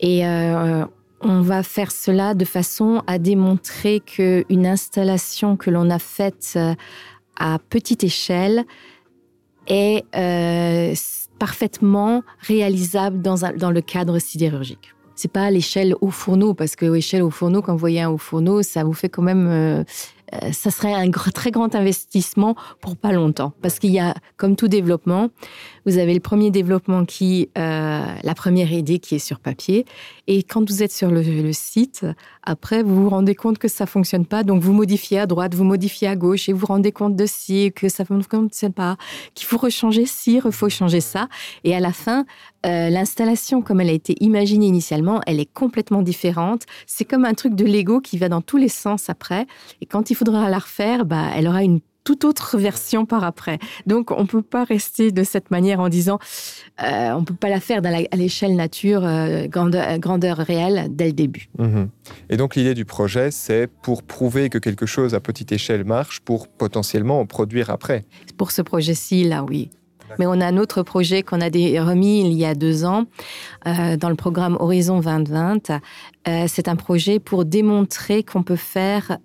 et 0.00 0.26
euh, 0.26 0.84
on 1.20 1.40
va 1.42 1.62
faire 1.62 1.92
cela 1.92 2.34
de 2.34 2.44
façon 2.44 3.04
à 3.06 3.18
démontrer 3.18 4.00
qu'une 4.00 4.66
installation 4.66 5.56
que 5.56 5.70
l'on 5.70 5.88
a 5.90 6.00
faite 6.00 6.54
euh, 6.56 6.74
à 7.36 7.60
petite 7.68 8.02
échelle 8.02 8.64
est 9.68 10.04
euh, 10.16 10.94
parfaitement 11.38 12.22
réalisable 12.40 13.20
dans, 13.20 13.70
le 13.70 13.80
cadre 13.80 14.18
sidérurgique 14.18 14.94
c'est 15.14 15.32
pas 15.32 15.50
l'échelle 15.50 15.96
au 16.00 16.10
fourneau 16.10 16.54
parce 16.54 16.76
que 16.76 16.86
l'échelle 16.86 17.22
au 17.22 17.30
fourneau 17.30 17.60
quand 17.60 17.72
vous 17.72 17.78
voyez 17.78 18.02
un 18.02 18.10
au 18.10 18.18
fourneau 18.18 18.62
ça 18.62 18.84
vous 18.84 18.92
fait 18.92 19.08
quand 19.08 19.22
même 19.22 19.48
euh, 19.48 19.82
euh, 20.34 20.52
ça 20.52 20.70
serait 20.70 20.94
un 20.94 21.10
très 21.10 21.50
grand 21.50 21.74
investissement 21.74 22.54
pour 22.80 22.96
pas 22.96 23.12
longtemps. 23.12 23.52
Parce 23.62 23.78
qu'il 23.78 23.90
y 23.90 23.98
a, 23.98 24.14
comme 24.36 24.56
tout 24.56 24.68
développement, 24.68 25.28
vous 25.88 25.96
avez 25.96 26.12
le 26.12 26.20
premier 26.20 26.50
développement 26.50 27.06
qui, 27.06 27.48
euh, 27.56 28.04
la 28.22 28.34
première 28.34 28.70
idée 28.72 28.98
qui 28.98 29.14
est 29.14 29.18
sur 29.18 29.40
papier. 29.40 29.86
Et 30.26 30.42
quand 30.42 30.68
vous 30.68 30.82
êtes 30.82 30.92
sur 30.92 31.10
le, 31.10 31.22
site, 31.52 32.04
après, 32.42 32.82
vous 32.82 33.04
vous 33.04 33.08
rendez 33.08 33.34
compte 33.34 33.56
que 33.56 33.68
ça 33.68 33.86
fonctionne 33.86 34.26
pas. 34.26 34.42
Donc, 34.42 34.60
vous 34.62 34.74
modifiez 34.74 35.20
à 35.20 35.26
droite, 35.26 35.54
vous 35.54 35.64
modifiez 35.64 36.08
à 36.08 36.16
gauche 36.16 36.50
et 36.50 36.52
vous 36.52 36.58
vous 36.58 36.66
rendez 36.66 36.92
compte 36.92 37.16
de 37.16 37.24
ci, 37.24 37.72
que 37.74 37.88
ça 37.88 38.04
ne 38.10 38.20
fonctionne 38.22 38.72
pas, 38.74 38.98
qu'il 39.34 39.46
faut 39.46 39.56
rechanger 39.56 40.04
ci, 40.04 40.40
il 40.44 40.52
faut 40.52 40.68
changer 40.68 41.00
ça. 41.00 41.28
Et 41.64 41.74
à 41.74 41.80
la 41.80 41.92
fin, 41.92 42.26
euh, 42.66 42.90
l'installation, 42.90 43.62
comme 43.62 43.80
elle 43.80 43.88
a 43.88 43.92
été 43.92 44.14
imaginée 44.20 44.66
initialement, 44.66 45.22
elle 45.26 45.40
est 45.40 45.50
complètement 45.50 46.02
différente. 46.02 46.64
C'est 46.86 47.06
comme 47.06 47.24
un 47.24 47.34
truc 47.34 47.54
de 47.54 47.64
Lego 47.64 48.00
qui 48.00 48.18
va 48.18 48.28
dans 48.28 48.42
tous 48.42 48.58
les 48.58 48.68
sens 48.68 49.08
après. 49.08 49.46
Et 49.80 49.86
quand 49.86 50.10
il 50.10 50.14
faudra 50.14 50.50
la 50.50 50.58
refaire, 50.58 51.06
bah, 51.06 51.28
elle 51.34 51.48
aura 51.48 51.62
une 51.62 51.80
toute 52.08 52.24
autre 52.24 52.56
version 52.56 53.04
par 53.04 53.22
après. 53.22 53.58
Donc, 53.84 54.12
on 54.12 54.22
ne 54.22 54.26
peut 54.26 54.40
pas 54.40 54.64
rester 54.64 55.12
de 55.12 55.24
cette 55.24 55.50
manière 55.50 55.78
en 55.78 55.90
disant 55.90 56.18
euh, 56.82 57.10
on 57.10 57.20
ne 57.20 57.24
peut 57.26 57.34
pas 57.34 57.50
la 57.50 57.60
faire 57.60 57.82
à 57.84 58.16
l'échelle 58.16 58.56
nature, 58.56 59.02
euh, 59.04 59.46
grandeur, 59.46 60.38
réelle, 60.38 60.86
dès 60.88 61.08
le 61.08 61.12
début. 61.12 61.50
Mhm. 61.58 61.90
Et 62.30 62.38
donc, 62.38 62.56
l'idée 62.56 62.72
du 62.72 62.86
projet, 62.86 63.30
c'est 63.30 63.66
pour 63.66 64.02
prouver 64.02 64.48
que 64.48 64.56
quelque 64.56 64.86
chose 64.86 65.14
à 65.14 65.20
petite 65.20 65.52
échelle 65.52 65.84
marche, 65.84 66.20
pour 66.20 66.48
potentiellement 66.48 67.20
en 67.20 67.26
produire 67.26 67.68
après. 67.68 68.06
Pour 68.38 68.52
ce 68.52 68.62
projet-ci, 68.62 69.24
là, 69.24 69.44
oui. 69.44 69.68
Mais 70.18 70.24
on 70.24 70.40
a 70.40 70.46
un 70.46 70.56
autre 70.56 70.82
projet 70.82 71.22
qu'on 71.22 71.42
a 71.42 71.50
remis 71.50 72.22
il 72.22 72.32
y 72.32 72.46
a 72.46 72.54
deux 72.54 72.86
ans 72.86 73.04
euh, 73.66 73.98
dans 73.98 74.08
le 74.08 74.16
programme 74.16 74.56
Horizon 74.58 75.00
2020. 75.00 75.78
c'est 76.46 76.68
un 76.68 76.76
projet 76.76 77.18
pour 77.18 77.44
démontrer 77.44 78.22
qu'on 78.22 78.42
peut 78.42 78.56
faire 78.56 79.18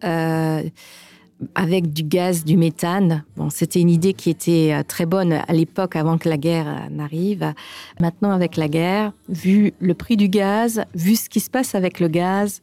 avec 1.55 1.91
du 1.93 2.03
gaz, 2.03 2.43
du 2.43 2.57
méthane. 2.57 3.23
Bon, 3.35 3.49
c'était 3.49 3.79
une 3.79 3.89
idée 3.89 4.13
qui 4.13 4.29
était 4.29 4.71
euh, 4.73 4.83
très 4.83 5.05
bonne 5.05 5.33
à 5.33 5.53
l'époque 5.53 5.95
avant 5.95 6.17
que 6.17 6.29
la 6.29 6.37
guerre 6.37 6.67
euh, 6.67 6.89
n'arrive. 6.89 7.53
Maintenant, 7.99 8.31
avec 8.31 8.57
la 8.57 8.67
guerre, 8.67 9.11
vu 9.29 9.73
le 9.79 9.93
prix 9.93 10.17
du 10.17 10.29
gaz, 10.29 10.83
vu 10.95 11.15
ce 11.15 11.29
qui 11.29 11.39
se 11.39 11.49
passe 11.49 11.75
avec 11.75 11.99
le 11.99 12.07
gaz, 12.07 12.61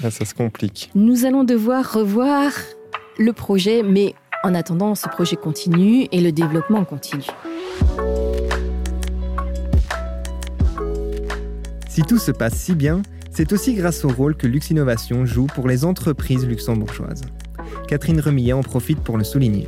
ça 0.00 0.24
se 0.24 0.34
complique. 0.34 0.90
Nous 0.94 1.24
allons 1.24 1.44
devoir 1.44 1.92
revoir 1.92 2.52
le 3.18 3.32
projet, 3.32 3.82
mais 3.82 4.14
en 4.42 4.54
attendant, 4.54 4.94
ce 4.94 5.08
projet 5.08 5.36
continue 5.36 6.06
et 6.12 6.20
le 6.20 6.32
développement 6.32 6.84
continue. 6.84 7.26
Si 11.88 12.02
tout 12.02 12.18
se 12.18 12.30
passe 12.30 12.54
si 12.54 12.74
bien, 12.74 13.02
c'est 13.30 13.52
aussi 13.52 13.74
grâce 13.74 14.04
au 14.04 14.08
rôle 14.08 14.36
que 14.36 14.46
Lux 14.46 14.70
Innovation 14.70 15.26
joue 15.26 15.46
pour 15.46 15.66
les 15.66 15.84
entreprises 15.84 16.46
luxembourgeoises. 16.46 17.22
Catherine 17.88 18.20
Remillet 18.20 18.52
en 18.52 18.62
profite 18.62 19.00
pour 19.00 19.18
le 19.18 19.24
souligner. 19.24 19.66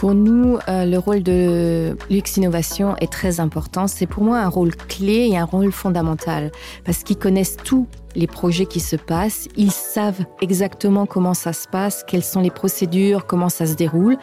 Pour 0.00 0.14
nous, 0.14 0.56
euh, 0.66 0.86
le 0.86 0.96
rôle 0.96 1.22
de 1.22 1.94
Lux 2.08 2.38
Innovation 2.38 2.96
est 3.02 3.12
très 3.12 3.38
important. 3.38 3.86
C'est 3.86 4.06
pour 4.06 4.22
moi 4.22 4.38
un 4.38 4.48
rôle 4.48 4.74
clé 4.74 5.28
et 5.30 5.36
un 5.36 5.44
rôle 5.44 5.72
fondamental 5.72 6.52
parce 6.86 7.02
qu'ils 7.02 7.18
connaissent 7.18 7.58
tous 7.58 7.86
les 8.14 8.26
projets 8.26 8.64
qui 8.64 8.80
se 8.80 8.96
passent. 8.96 9.46
Ils 9.58 9.70
savent 9.70 10.24
exactement 10.40 11.04
comment 11.04 11.34
ça 11.34 11.52
se 11.52 11.68
passe, 11.68 12.02
quelles 12.06 12.24
sont 12.24 12.40
les 12.40 12.50
procédures, 12.50 13.26
comment 13.26 13.50
ça 13.50 13.66
se 13.66 13.74
déroule. 13.74 14.16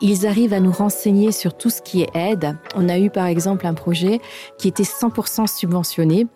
Ils 0.00 0.26
arrivent 0.26 0.52
à 0.52 0.58
nous 0.58 0.72
renseigner 0.72 1.30
sur 1.30 1.56
tout 1.56 1.70
ce 1.70 1.80
qui 1.80 2.02
est 2.02 2.10
aide. 2.14 2.56
On 2.74 2.88
a 2.88 2.98
eu 2.98 3.08
par 3.08 3.26
exemple 3.26 3.68
un 3.68 3.74
projet 3.74 4.20
qui 4.58 4.66
était 4.66 4.82
100% 4.82 5.46
subventionné 5.46 6.26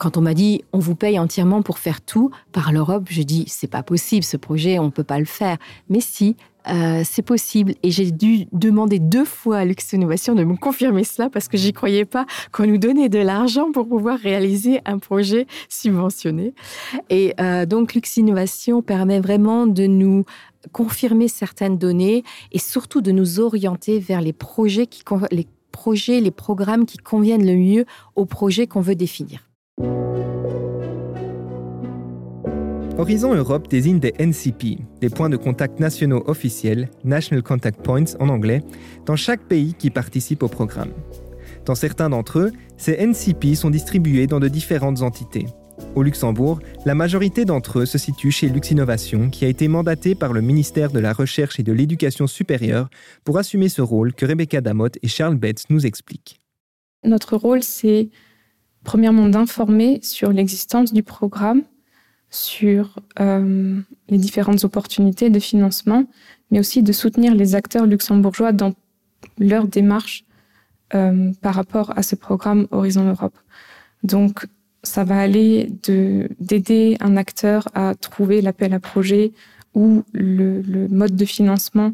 quand 0.00 0.16
on 0.16 0.22
m'a 0.22 0.34
dit 0.34 0.64
on 0.72 0.78
vous 0.78 0.96
paye 0.96 1.18
entièrement 1.18 1.60
pour 1.60 1.78
faire 1.78 2.00
tout 2.00 2.30
par 2.52 2.72
l'Europe, 2.72 3.04
je 3.10 3.22
dis 3.22 3.44
c'est 3.48 3.70
pas 3.70 3.82
possible 3.82 4.24
ce 4.24 4.38
projet, 4.38 4.78
on 4.78 4.90
peut 4.90 5.04
pas 5.04 5.18
le 5.18 5.26
faire. 5.26 5.58
Mais 5.90 6.00
si, 6.00 6.36
euh, 6.68 7.02
c'est 7.04 7.22
possible. 7.22 7.74
Et 7.82 7.90
j'ai 7.90 8.10
dû 8.10 8.46
demander 8.52 8.98
deux 8.98 9.26
fois 9.26 9.58
à 9.58 9.64
Lux 9.64 9.92
Innovation 9.92 10.34
de 10.34 10.42
me 10.42 10.56
confirmer 10.56 11.04
cela 11.04 11.28
parce 11.28 11.48
que 11.48 11.58
j'y 11.58 11.72
croyais 11.74 12.06
pas 12.06 12.24
qu'on 12.50 12.66
nous 12.66 12.78
donnait 12.78 13.10
de 13.10 13.18
l'argent 13.18 13.72
pour 13.72 13.86
pouvoir 13.86 14.18
réaliser 14.18 14.80
un 14.86 14.98
projet 14.98 15.46
subventionné. 15.68 16.54
Et 17.10 17.34
euh, 17.38 17.66
donc 17.66 17.94
Lux 17.94 18.16
Innovation 18.16 18.80
permet 18.80 19.20
vraiment 19.20 19.66
de 19.66 19.86
nous 19.86 20.24
confirmer 20.72 21.28
certaines 21.28 21.76
données 21.76 22.24
et 22.52 22.58
surtout 22.58 23.02
de 23.02 23.12
nous 23.12 23.38
orienter 23.38 23.98
vers 23.98 24.22
les 24.22 24.32
projets 24.32 24.88
les 25.30 25.46
projets, 25.72 26.20
les 26.20 26.30
programmes 26.30 26.86
qui 26.86 26.96
conviennent 26.96 27.46
le 27.46 27.56
mieux 27.56 27.84
au 28.16 28.24
projet 28.24 28.66
qu'on 28.66 28.80
veut 28.80 28.96
définir. 28.96 29.49
Horizon 33.00 33.34
Europe 33.34 33.66
désigne 33.68 33.98
des 33.98 34.12
NCP, 34.18 34.78
des 35.00 35.08
points 35.08 35.30
de 35.30 35.38
contact 35.38 35.80
nationaux 35.80 36.22
officiels, 36.26 36.90
National 37.02 37.42
Contact 37.42 37.82
Points 37.82 38.14
en 38.20 38.28
anglais, 38.28 38.62
dans 39.06 39.16
chaque 39.16 39.42
pays 39.48 39.72
qui 39.72 39.88
participe 39.88 40.42
au 40.42 40.48
programme. 40.48 40.92
Dans 41.64 41.74
certains 41.74 42.10
d'entre 42.10 42.38
eux, 42.40 42.52
ces 42.76 42.98
NCP 42.98 43.54
sont 43.54 43.70
distribués 43.70 44.26
dans 44.26 44.38
de 44.38 44.48
différentes 44.48 45.00
entités. 45.00 45.46
Au 45.94 46.02
Luxembourg, 46.02 46.60
la 46.84 46.94
majorité 46.94 47.46
d'entre 47.46 47.80
eux 47.80 47.86
se 47.86 47.96
situent 47.96 48.30
chez 48.30 48.50
Lux 48.50 48.70
Innovation, 48.70 49.30
qui 49.30 49.46
a 49.46 49.48
été 49.48 49.66
mandaté 49.66 50.14
par 50.14 50.34
le 50.34 50.42
ministère 50.42 50.90
de 50.92 51.00
la 51.00 51.14
Recherche 51.14 51.58
et 51.58 51.62
de 51.62 51.72
l'Éducation 51.72 52.26
supérieure 52.26 52.90
pour 53.24 53.38
assumer 53.38 53.70
ce 53.70 53.80
rôle 53.80 54.12
que 54.12 54.26
Rebecca 54.26 54.60
Damotte 54.60 54.98
et 55.02 55.08
Charles 55.08 55.36
Betts 55.36 55.64
nous 55.70 55.86
expliquent. 55.86 56.38
Notre 57.02 57.36
rôle, 57.36 57.62
c'est 57.62 58.10
premièrement 58.84 59.28
d'informer 59.28 60.00
sur 60.02 60.32
l'existence 60.32 60.92
du 60.92 61.02
programme, 61.02 61.62
sur 62.30 62.98
euh, 63.18 63.80
les 64.08 64.18
différentes 64.18 64.64
opportunités 64.64 65.30
de 65.30 65.40
financement, 65.40 66.04
mais 66.50 66.60
aussi 66.60 66.82
de 66.82 66.92
soutenir 66.92 67.34
les 67.34 67.54
acteurs 67.54 67.86
luxembourgeois 67.86 68.52
dans 68.52 68.72
leur 69.38 69.66
démarche 69.66 70.24
euh, 70.94 71.32
par 71.40 71.54
rapport 71.54 71.96
à 71.96 72.02
ce 72.02 72.14
programme 72.16 72.66
Horizon 72.70 73.08
Europe. 73.08 73.36
Donc, 74.02 74.46
ça 74.82 75.04
va 75.04 75.20
aller 75.20 75.70
d'aider 76.40 76.96
un 77.00 77.16
acteur 77.16 77.68
à 77.74 77.94
trouver 77.94 78.40
l'appel 78.40 78.72
à 78.72 78.80
projet 78.80 79.32
ou 79.74 80.04
le, 80.12 80.88
mode 80.88 81.14
de 81.16 81.24
financement 81.24 81.92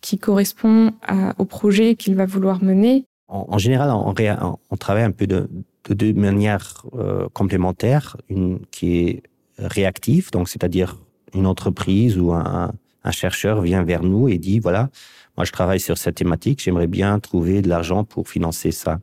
qui 0.00 0.18
correspond 0.18 0.92
au 1.38 1.44
projet 1.44 1.96
qu'il 1.96 2.14
va 2.14 2.24
vouloir 2.24 2.62
mener. 2.62 3.04
En, 3.26 3.58
général, 3.58 3.90
on, 3.90 4.76
travaille 4.76 5.02
un 5.02 5.10
peu 5.10 5.26
de, 5.26 5.48
de 5.88 5.94
deux 5.94 6.12
manières 6.12 6.84
euh, 6.94 7.28
complémentaires. 7.32 8.16
Une 8.28 8.60
qui 8.70 8.98
est 8.98 9.22
réactif, 9.58 10.30
donc 10.30 10.48
c'est-à-dire 10.48 10.96
une 11.34 11.46
entreprise 11.46 12.18
ou 12.18 12.32
un, 12.32 12.72
un, 13.04 13.10
chercheur 13.10 13.60
vient 13.60 13.82
vers 13.84 14.02
nous 14.02 14.28
et 14.28 14.38
dit 14.38 14.58
voilà, 14.58 14.90
moi 15.36 15.44
je 15.44 15.52
travaille 15.52 15.80
sur 15.80 15.98
cette 15.98 16.16
thématique, 16.16 16.62
j'aimerais 16.62 16.86
bien 16.86 17.18
trouver 17.18 17.62
de 17.62 17.68
l'argent 17.68 18.04
pour 18.04 18.28
financer 18.28 18.70
ça. 18.70 19.00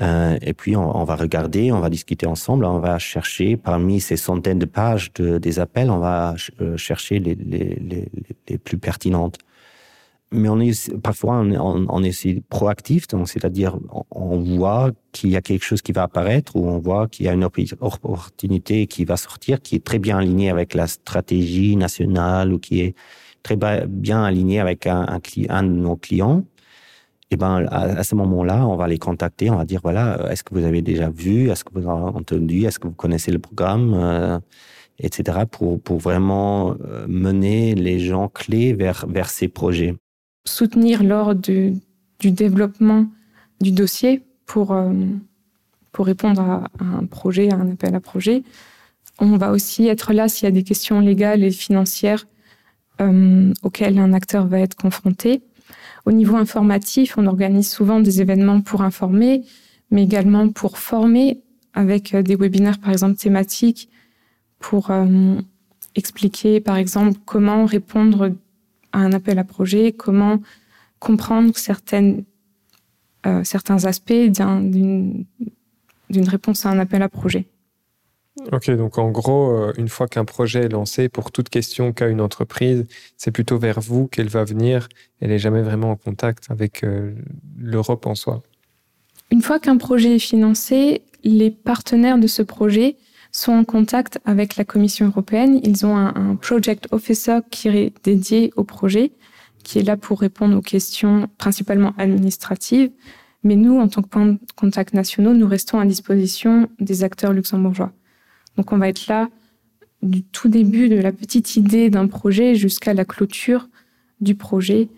Euh, 0.00 0.38
et 0.42 0.54
puis 0.54 0.76
on, 0.76 0.96
on, 0.96 1.04
va 1.04 1.16
regarder, 1.16 1.72
on 1.72 1.80
va 1.80 1.90
discuter 1.90 2.26
ensemble, 2.26 2.64
on 2.64 2.78
va 2.78 3.00
chercher 3.00 3.56
parmi 3.56 4.00
ces 4.00 4.16
centaines 4.16 4.60
de 4.60 4.64
pages 4.64 5.12
de, 5.14 5.38
des 5.38 5.58
appels, 5.58 5.90
on 5.90 5.98
va 5.98 6.36
euh, 6.60 6.76
chercher 6.76 7.18
les, 7.18 7.34
les, 7.34 8.08
les 8.48 8.58
plus 8.58 8.78
pertinentes 8.78 9.38
mais 10.30 10.48
on 10.48 10.60
est 10.60 10.96
parfois 10.98 11.36
on, 11.36 11.50
on, 11.52 11.86
on 11.88 12.02
est 12.02 12.40
proactif, 12.48 13.08
donc 13.08 13.28
c'est-à-dire 13.28 13.78
on 14.10 14.38
voit 14.40 14.90
qu'il 15.12 15.30
y 15.30 15.36
a 15.36 15.40
quelque 15.40 15.64
chose 15.64 15.82
qui 15.82 15.92
va 15.92 16.02
apparaître 16.02 16.56
ou 16.56 16.68
on 16.68 16.78
voit 16.78 17.08
qu'il 17.08 17.26
y 17.26 17.28
a 17.28 17.32
une 17.32 17.44
opportunité 17.44 18.86
qui 18.86 19.04
va 19.04 19.16
sortir 19.16 19.60
qui 19.60 19.76
est 19.76 19.84
très 19.84 19.98
bien 19.98 20.18
alignée 20.18 20.50
avec 20.50 20.74
la 20.74 20.86
stratégie 20.86 21.76
nationale 21.76 22.52
ou 22.52 22.58
qui 22.58 22.80
est 22.80 22.94
très 23.42 23.56
bien 23.86 24.22
alignée 24.24 24.60
avec 24.60 24.86
un, 24.86 25.02
un, 25.08 25.20
un 25.48 25.62
de 25.62 25.68
nos 25.68 25.96
clients. 25.96 26.44
Et 27.30 27.36
ben 27.36 27.66
à, 27.70 27.82
à 27.82 28.04
ce 28.04 28.14
moment-là, 28.14 28.66
on 28.66 28.76
va 28.76 28.88
les 28.88 28.98
contacter, 28.98 29.50
on 29.50 29.56
va 29.56 29.64
dire 29.66 29.80
voilà, 29.82 30.30
est-ce 30.30 30.42
que 30.42 30.54
vous 30.54 30.64
avez 30.64 30.80
déjà 30.82 31.10
vu, 31.10 31.50
est-ce 31.50 31.62
que 31.62 31.72
vous 31.74 31.88
avez 31.88 31.90
entendu, 31.90 32.64
est-ce 32.64 32.78
que 32.78 32.88
vous 32.88 32.94
connaissez 32.94 33.30
le 33.30 33.38
programme, 33.38 33.92
euh, 33.94 34.38
etc. 34.98 35.40
pour 35.50 35.80
pour 35.80 35.98
vraiment 35.98 36.74
euh, 36.84 37.06
mener 37.08 37.74
les 37.74 38.00
gens 38.00 38.28
clés 38.28 38.72
vers 38.72 39.06
vers 39.08 39.28
ces 39.28 39.48
projets 39.48 39.94
soutenir 40.48 41.02
lors 41.02 41.34
du, 41.34 41.74
développement 42.20 43.06
du 43.60 43.72
dossier 43.72 44.22
pour, 44.46 44.72
euh, 44.72 44.92
pour 45.92 46.06
répondre 46.06 46.40
à, 46.40 46.64
un 46.80 47.04
projet, 47.06 47.50
à 47.52 47.56
un 47.56 47.70
appel 47.70 47.94
à 47.94 48.00
projet. 48.00 48.42
On 49.18 49.36
va 49.36 49.50
aussi 49.50 49.86
être 49.88 50.12
là 50.12 50.28
s'il 50.28 50.46
y 50.46 50.48
a 50.48 50.52
des 50.52 50.62
questions 50.62 51.00
légales 51.00 51.42
et 51.42 51.50
financières 51.50 52.26
euh, 53.00 53.52
auxquelles 53.62 53.98
un 53.98 54.12
acteur 54.12 54.46
va 54.46 54.60
être 54.60 54.76
confronté. 54.76 55.42
Au 56.06 56.12
niveau 56.12 56.36
informatif, 56.36 57.18
on 57.18 57.26
organise 57.26 57.70
souvent 57.70 58.00
des 58.00 58.20
événements 58.20 58.60
pour 58.60 58.82
informer, 58.82 59.44
mais 59.90 60.04
également 60.04 60.48
pour 60.48 60.78
former 60.78 61.40
avec 61.74 62.14
euh, 62.14 62.22
des 62.22 62.36
webinaires, 62.36 62.78
par 62.78 62.90
exemple, 62.90 63.16
thématiques, 63.16 63.88
pour 64.60 64.90
expliquer, 65.94 66.58
par 66.58 66.76
exemple, 66.76 67.16
comment 67.24 67.64
répondre 67.64 68.32
à 68.98 69.02
un 69.02 69.12
appel 69.12 69.38
à 69.38 69.44
projet, 69.44 69.92
comment 69.92 70.40
comprendre 70.98 71.56
certaines, 71.56 72.24
euh, 73.26 73.42
certains 73.44 73.84
aspects 73.84 74.12
d'une 74.12 75.26
réponse 76.10 76.66
à 76.66 76.70
un 76.70 76.78
appel 76.78 77.02
à 77.02 77.08
projet. 77.08 77.46
Ok, 78.52 78.70
donc 78.70 78.98
en 78.98 79.10
gros, 79.10 79.50
euh, 79.50 79.72
une 79.76 79.88
fois 79.88 80.06
qu'un 80.06 80.24
projet 80.24 80.60
est 80.60 80.68
lancé, 80.68 81.08
pour 81.08 81.32
toute 81.32 81.48
question 81.48 81.92
qu'a 81.92 82.06
une 82.06 82.20
entreprise, 82.20 82.84
c'est 83.16 83.30
plutôt 83.30 83.58
vers 83.58 83.80
vous 83.80 84.06
qu'elle 84.06 84.28
va 84.28 84.44
venir. 84.44 84.88
Elle 85.20 85.30
n'est 85.30 85.38
jamais 85.38 85.62
vraiment 85.62 85.90
en 85.90 85.96
contact 85.96 86.44
avec 86.50 86.84
euh, 86.84 87.14
l'Europe 87.56 88.06
en 88.06 88.14
soi. 88.14 88.42
Une 89.30 89.42
fois 89.42 89.58
qu'un 89.58 89.76
projet 89.76 90.16
est 90.16 90.20
financé, 90.20 91.02
les 91.24 91.50
partenaires 91.50 92.18
de 92.18 92.26
ce 92.26 92.42
projet 92.42 92.96
sont 93.32 93.52
en 93.52 93.64
contact 93.64 94.18
avec 94.24 94.56
la 94.56 94.64
Commission 94.64 95.06
européenne. 95.06 95.60
Ils 95.62 95.84
ont 95.84 95.96
un, 95.96 96.36
project 96.36 96.88
officer 96.92 97.38
qui 97.50 97.68
est 97.68 97.92
dédié 98.04 98.52
au 98.56 98.64
projet, 98.64 99.12
qui 99.62 99.78
est 99.78 99.82
là 99.82 99.96
pour 99.96 100.20
répondre 100.20 100.56
aux 100.56 100.62
questions 100.62 101.28
principalement 101.38 101.92
administratives. 101.98 102.90
Mais 103.44 103.56
nous, 103.56 103.78
en 103.78 103.88
tant 103.88 104.02
que 104.02 104.08
points 104.08 104.26
de 104.26 104.38
contact 104.56 104.94
nationaux, 104.94 105.34
nous 105.34 105.46
restons 105.46 105.78
à 105.78 105.86
disposition 105.86 106.68
des 106.80 107.04
acteurs 107.04 107.32
luxembourgeois. 107.32 107.92
Donc 108.56 108.72
on 108.72 108.78
va 108.78 108.88
être 108.88 109.06
là 109.06 109.28
du 110.02 110.22
tout 110.22 110.48
début 110.48 110.88
de 110.88 110.96
la 110.96 111.12
petite 111.12 111.56
idée 111.56 111.90
d'un 111.90 112.06
projet 112.06 112.54
jusqu'à 112.54 112.94
la 112.94 113.04
clôture 113.04 113.68
du 114.20 114.34
projet. 114.34 114.88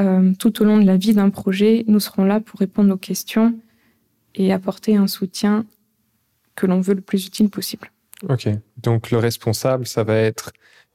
Euh, 0.00 0.32
tout 0.38 0.62
au 0.62 0.64
long 0.64 0.78
de 0.78 0.86
la 0.86 0.96
vie 0.96 1.14
d'un 1.14 1.30
projet, 1.30 1.84
nous 1.88 2.00
serons 2.00 2.24
là 2.24 2.40
pour 2.40 2.60
répondre 2.60 2.92
aux 2.94 2.98
questions 2.98 3.58
et 4.34 4.52
apporter 4.52 4.96
un 4.96 5.08
soutien 5.08 5.64
que 6.58 6.66
l'on 6.66 6.80
veut 6.80 6.94
le 6.94 7.00
plus 7.00 7.26
utile 7.26 7.50
possible. 7.50 7.90
Ok, 8.28 8.48
donc 8.82 9.12
le 9.12 9.18
responsable, 9.18 9.86
ça 9.86 10.02
va 10.02 10.16
être 10.16 10.50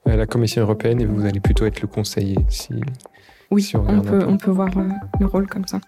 euh, 0.07 0.17
la 0.17 0.25
Commission 0.25 0.61
européenne 0.61 0.99
et 0.99 1.05
vous 1.05 1.25
allez 1.25 1.39
plutôt 1.39 1.65
être 1.65 1.81
le 1.81 1.87
conseiller. 1.87 2.37
Si, 2.49 2.73
oui, 3.49 3.63
si 3.63 3.77
on, 3.77 3.87
on, 3.87 4.01
peut, 4.01 4.25
on 4.27 4.35
peut 4.35 4.51
voir 4.51 4.77
euh, 4.77 4.89
le 5.21 5.25
rôle 5.25 5.47
comme 5.47 5.65
ça. 5.65 5.79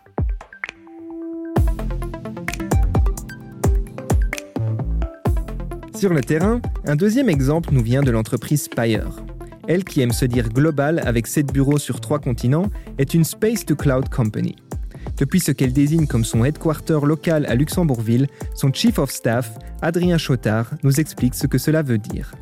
Sur 5.94 6.14
le 6.14 6.22
terrain, 6.22 6.62
un 6.86 6.96
deuxième 6.96 7.30
exemple 7.30 7.70
nous 7.74 7.84
vient 7.84 8.02
de 8.02 8.12
l'entreprise 8.12 8.64
Spire. 8.64 9.10
Elle, 9.68 9.84
qui 9.84 10.02
aime 10.02 10.14
se 10.14 10.26
dire 10.26 10.48
globale 10.50 11.02
avec 11.06 11.28
sept 11.28 11.52
bureaux 11.52 11.80
sur 11.80 12.00
trois 12.00 12.20
continents, 12.20 12.70
est 12.98 13.14
une 13.14 13.26
Space 13.26 13.66
to 13.66 13.76
Cloud 13.76 14.08
Company. 14.08 14.56
Depuis 15.18 15.40
ce 15.40 15.52
qu'elle 15.52 15.72
désigne 15.72 16.08
comme 16.08 16.26
son 16.26 16.44
headquarter 16.44 17.00
local 17.04 17.46
à 17.48 17.56
Luxembourgville, 17.56 18.28
son 18.54 18.74
Chief 18.74 19.00
of 19.00 19.12
Staff, 19.12 19.58
Adrien 19.82 20.18
Chotard, 20.18 20.74
nous 20.84 21.00
explique 21.00 21.36
ce 21.36 21.48
que 21.48 21.58
cela 21.58 21.84
veut 21.84 21.98
dire. 21.98 22.34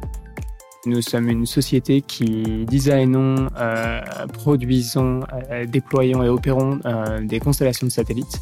Nous 0.85 1.01
sommes 1.01 1.29
une 1.29 1.45
société 1.45 2.01
qui 2.01 2.65
designons, 2.65 3.47
euh, 3.57 4.01
produisons, 4.33 5.21
euh, 5.51 5.65
déployons 5.65 6.23
et 6.23 6.29
opérons 6.29 6.79
euh, 6.85 7.21
des 7.21 7.39
constellations 7.39 7.87
de 7.87 7.91
satellites. 7.91 8.39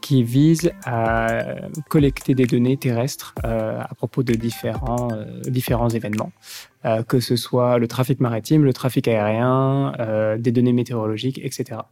qui 0.00 0.24
vise 0.24 0.72
à 0.84 1.44
collecter 1.88 2.34
des 2.34 2.44
données 2.44 2.76
terrestres 2.76 3.36
à 3.44 3.94
propos 3.94 4.24
de 4.24 4.34
différents 4.34 5.88
événements, 5.88 6.32
que 7.06 7.20
ce 7.20 7.36
soit 7.36 7.78
le 7.78 7.86
trafic 7.86 8.18
maritime, 8.18 8.64
le 8.64 8.72
trafic 8.72 9.06
aérien, 9.06 9.92
des 10.40 10.50
données 10.50 10.72
météorologiques, 10.72 11.40
etc. 11.44 11.82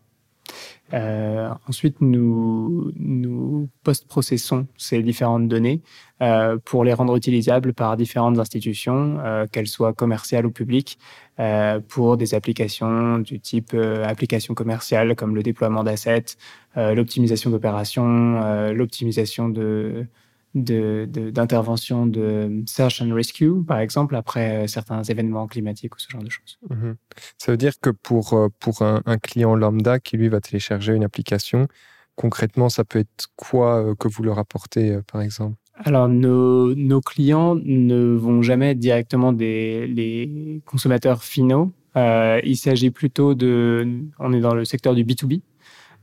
Euh, 0.92 1.48
ensuite, 1.68 2.00
nous, 2.00 2.92
nous 2.96 3.68
post-processons 3.84 4.66
ces 4.76 5.02
différentes 5.02 5.48
données 5.48 5.82
euh, 6.22 6.58
pour 6.64 6.84
les 6.84 6.92
rendre 6.92 7.16
utilisables 7.16 7.72
par 7.74 7.96
différentes 7.96 8.38
institutions, 8.38 9.18
euh, 9.20 9.46
qu'elles 9.46 9.68
soient 9.68 9.92
commerciales 9.92 10.46
ou 10.46 10.50
publiques, 10.50 10.98
euh, 11.38 11.80
pour 11.80 12.16
des 12.16 12.34
applications 12.34 13.18
du 13.18 13.40
type 13.40 13.70
euh, 13.74 14.04
applications 14.04 14.54
commerciales 14.54 15.14
comme 15.14 15.34
le 15.34 15.42
déploiement 15.42 15.84
d'assets, 15.84 16.36
euh, 16.76 16.94
l'optimisation 16.94 17.50
d'opérations, 17.50 18.70
l'optimisation 18.72 19.48
de, 19.48 20.06
d'intervention 20.54 22.06
de, 22.06 22.48
de, 22.50 22.62
search 22.66 23.00
and 23.02 23.14
rescue, 23.14 23.62
par 23.66 23.78
exemple, 23.78 24.16
après 24.16 24.64
euh, 24.64 24.66
certains 24.66 25.02
événements 25.02 25.46
climatiques 25.46 25.94
ou 25.94 25.98
ce 25.98 26.10
genre 26.10 26.22
de 26.22 26.30
choses. 26.30 26.58
Mmh. 26.68 26.92
Ça 27.38 27.52
veut 27.52 27.58
dire 27.58 27.78
que 27.80 27.90
pour, 27.90 28.34
euh, 28.34 28.48
pour 28.58 28.82
un, 28.82 29.02
un, 29.06 29.18
client 29.18 29.54
lambda 29.54 30.00
qui, 30.00 30.16
lui, 30.16 30.28
va 30.28 30.40
télécharger 30.40 30.94
une 30.94 31.04
application, 31.04 31.68
concrètement, 32.16 32.68
ça 32.68 32.84
peut 32.84 32.98
être 32.98 33.28
quoi 33.36 33.84
euh, 33.84 33.94
que 33.94 34.08
vous 34.08 34.22
leur 34.22 34.38
apportez, 34.38 34.98
par 35.10 35.22
exemple? 35.22 35.56
Alors, 35.82 36.08
nos, 36.08 36.74
nos, 36.74 37.00
clients 37.00 37.54
ne 37.54 38.14
vont 38.14 38.42
jamais 38.42 38.72
être 38.72 38.78
directement 38.78 39.32
des 39.32 39.86
les 39.86 40.62
consommateurs 40.66 41.22
finaux. 41.22 41.72
Euh, 41.96 42.40
il 42.44 42.56
s'agit 42.56 42.90
plutôt 42.90 43.34
de... 43.34 44.02
On 44.18 44.32
est 44.32 44.40
dans 44.40 44.54
le 44.54 44.64
secteur 44.64 44.94
du 44.94 45.04
B2B. 45.04 45.40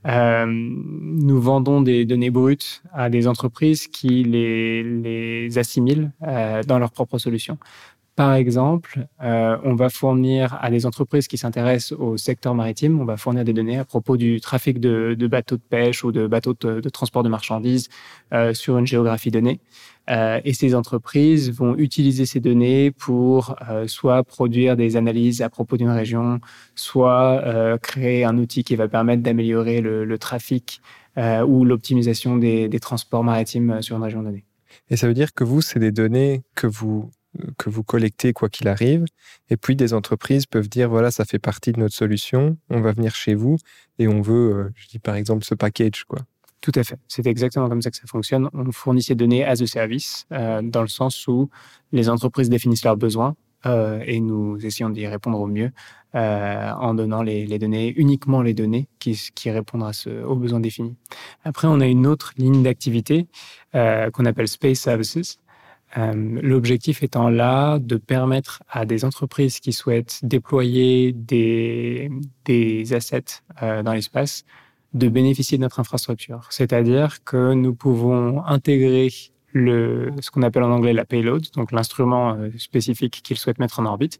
Euh, 0.07 0.45
nous 0.47 1.41
vendons 1.41 1.81
des 1.81 2.05
données 2.05 2.29
brutes 2.29 2.81
à 2.93 3.09
des 3.09 3.27
entreprises 3.27 3.87
qui 3.87 4.23
les, 4.23 5.57
assimilent 5.57 6.11
euh, 6.23 6.63
dans 6.63 6.79
leurs 6.79 6.91
propres 6.91 7.17
solutions. 7.17 7.57
Par 8.15 8.33
exemple, 8.33 9.05
euh, 9.21 9.57
on 9.63 9.75
va 9.75 9.89
fournir 9.89 10.57
à 10.59 10.71
des 10.71 10.87
entreprises 10.87 11.27
qui 11.27 11.37
s'intéressent 11.37 11.99
au 11.99 12.17
secteur 12.17 12.55
maritime, 12.55 12.99
on 12.99 13.05
va 13.05 13.15
fournir 13.15 13.43
des 13.43 13.53
données 13.53 13.77
à 13.77 13.85
propos 13.85 14.17
du 14.17 14.41
trafic 14.41 14.79
de, 14.79 15.15
bateaux 15.27 15.57
de 15.57 15.61
pêche 15.61 16.03
ou 16.03 16.11
de 16.11 16.25
bateaux 16.25 16.55
de, 16.59 16.89
transport 16.89 17.21
de 17.21 17.29
marchandises 17.29 17.89
sur 18.53 18.79
une 18.79 18.87
géographie 18.87 19.29
donnée. 19.29 19.59
Euh, 20.09 20.39
et 20.45 20.53
ces 20.53 20.73
entreprises 20.73 21.51
vont 21.51 21.75
utiliser 21.75 22.25
ces 22.25 22.39
données 22.39 22.91
pour 22.91 23.55
euh, 23.69 23.87
soit 23.87 24.23
produire 24.23 24.77
des 24.77 24.95
analyses 24.95 25.41
à 25.41 25.49
propos 25.49 25.77
d'une 25.77 25.89
région, 25.89 26.39
soit 26.75 27.41
euh, 27.45 27.77
créer 27.77 28.23
un 28.23 28.37
outil 28.37 28.63
qui 28.63 28.75
va 28.75 28.87
permettre 28.87 29.23
d'améliorer 29.23 29.81
le, 29.81 30.17
trafic 30.17 30.81
ou 31.47 31.65
l'optimisation 31.65 32.37
des, 32.37 32.69
des 32.69 32.79
transports 32.79 33.23
maritimes 33.23 33.81
sur 33.81 33.97
une 33.97 34.03
région 34.03 34.23
donnée. 34.23 34.45
Et 34.89 34.97
ça 34.97 35.07
veut 35.07 35.13
dire 35.13 35.33
que 35.33 35.43
vous, 35.43 35.61
c'est 35.61 35.79
des 35.79 35.91
données 35.91 36.43
que 36.55 36.67
vous 36.67 37.09
que 37.57 37.69
vous 37.69 37.83
collectez 37.83 38.33
quoi 38.33 38.49
qu'il 38.49 38.67
arrive. 38.67 39.05
Et 39.51 39.57
puis 39.57 39.75
des 39.75 39.93
entreprises 39.93 40.47
peuvent 40.47 40.69
dire 40.69 40.89
voilà, 40.89 41.11
ça 41.11 41.23
fait 41.23 41.39
partie 41.39 41.71
de 41.71 41.79
notre 41.79 41.93
solution, 41.93 42.57
on 42.69 42.81
va 42.81 42.93
venir 42.93 43.13
chez 43.13 43.35
vous 43.35 43.57
et 43.99 44.07
on 44.07 44.21
veut, 44.21 44.71
je 44.75 44.87
dis 44.87 44.99
par 44.99 45.15
exemple, 45.15 45.45
ce 45.45 45.53
package. 45.53 46.03
quoi. 46.05 46.19
Tout 46.61 46.71
à 46.75 46.83
fait. 46.83 46.99
C'est 47.07 47.27
exactement 47.27 47.69
comme 47.69 47.81
ça 47.81 47.91
que 47.91 47.97
ça 47.97 48.07
fonctionne. 48.07 48.49
On 48.53 48.71
fournit 48.71 49.03
ces 49.03 49.15
données 49.15 49.45
as 49.45 49.61
a 49.61 49.67
service, 49.67 50.25
euh, 50.31 50.61
dans 50.61 50.81
le 50.81 50.87
sens 50.87 51.27
où 51.27 51.49
les 51.91 52.09
entreprises 52.09 52.49
définissent 52.49 52.83
leurs 52.83 52.97
besoins 52.97 53.35
euh, 53.65 54.01
et 54.05 54.19
nous 54.19 54.63
essayons 54.65 54.89
d'y 54.89 55.07
répondre 55.07 55.39
au 55.39 55.47
mieux 55.47 55.71
euh, 56.15 56.71
en 56.71 56.93
donnant 56.93 57.21
les, 57.21 57.45
les, 57.45 57.59
données, 57.59 57.93
uniquement 57.95 58.41
les 58.41 58.53
données 58.53 58.87
qui, 58.99 59.19
qui 59.35 59.51
répondent 59.51 59.93
ce, 59.93 60.23
aux 60.23 60.35
besoins 60.35 60.59
définis. 60.59 60.95
Après, 61.43 61.67
on 61.67 61.79
a 61.79 61.85
une 61.85 62.07
autre 62.07 62.33
ligne 62.37 62.63
d'activité 62.63 63.27
euh, 63.75 64.09
qu'on 64.11 64.25
appelle 64.25 64.47
Space 64.47 64.79
Services. 64.79 65.39
Euh, 65.97 66.39
L'objectif 66.41 67.01
étant 67.03 67.29
là 67.29 67.79
de 67.79 67.97
permettre 67.97 68.61
à 68.69 68.85
des 68.85 69.05
entreprises 69.05 69.59
qui 69.59 69.73
souhaitent 69.73 70.19
déployer 70.23 71.13
des, 71.13 72.11
des 72.45 72.93
assets 72.93 73.41
euh, 73.61 73.83
dans 73.83 73.93
l'espace 73.93 74.43
de 74.93 75.07
bénéficier 75.09 75.57
de 75.57 75.63
notre 75.63 75.79
infrastructure. 75.79 76.47
C'est-à-dire 76.49 77.23
que 77.23 77.53
nous 77.53 77.73
pouvons 77.75 78.43
intégrer 78.45 79.09
le, 79.53 80.11
ce 80.21 80.31
qu'on 80.31 80.41
appelle 80.41 80.63
en 80.63 80.71
anglais 80.71 80.93
la 80.93 81.05
payload, 81.05 81.45
donc 81.55 81.71
l'instrument 81.71 82.33
euh, 82.33 82.49
spécifique 82.57 83.21
qu'ils 83.23 83.37
souhaitent 83.37 83.59
mettre 83.59 83.79
en 83.79 83.85
orbite. 83.85 84.19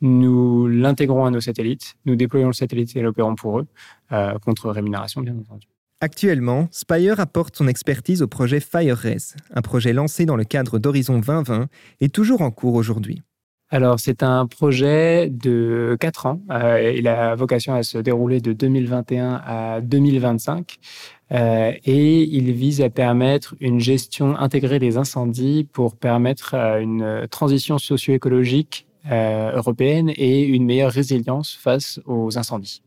Nous 0.00 0.66
l'intégrons 0.66 1.26
à 1.26 1.30
nos 1.30 1.40
satellites, 1.40 1.96
nous 2.06 2.16
déployons 2.16 2.48
le 2.48 2.52
satellite 2.52 2.96
et 2.96 3.02
l'opérons 3.02 3.34
pour 3.34 3.60
eux, 3.60 3.66
euh, 4.12 4.38
contre 4.38 4.70
rémunération 4.70 5.20
bien 5.20 5.36
entendu. 5.36 5.66
Actuellement, 6.02 6.66
Spire 6.70 7.20
apporte 7.20 7.56
son 7.56 7.68
expertise 7.68 8.22
au 8.22 8.26
projet 8.26 8.60
FireRes, 8.60 9.36
un 9.50 9.60
projet 9.60 9.92
lancé 9.92 10.24
dans 10.24 10.36
le 10.36 10.44
cadre 10.44 10.78
d'Horizon 10.78 11.18
2020 11.18 11.68
et 12.00 12.08
toujours 12.08 12.40
en 12.40 12.50
cours 12.50 12.74
aujourd'hui. 12.74 13.22
Alors, 13.72 14.00
c'est 14.00 14.24
un 14.24 14.46
projet 14.46 15.30
de 15.30 15.96
4 16.00 16.26
ans. 16.26 16.40
Euh, 16.50 16.92
il 16.96 17.06
a 17.06 17.36
vocation 17.36 17.72
à 17.72 17.84
se 17.84 17.98
dérouler 17.98 18.40
de 18.40 18.52
2021 18.52 19.40
à 19.46 19.80
2025. 19.80 20.78
Euh, 21.32 21.72
et 21.84 22.22
il 22.22 22.50
vise 22.52 22.80
à 22.82 22.90
permettre 22.90 23.54
une 23.60 23.78
gestion 23.78 24.36
intégrée 24.36 24.80
des 24.80 24.96
incendies 24.96 25.68
pour 25.72 25.94
permettre 25.96 26.54
euh, 26.54 26.80
une 26.80 27.28
transition 27.30 27.78
socio-écologique 27.78 28.88
euh, 29.08 29.52
européenne 29.52 30.10
et 30.16 30.42
une 30.42 30.64
meilleure 30.64 30.90
résilience 30.90 31.54
face 31.54 32.00
aux 32.06 32.36
incendies. 32.38 32.82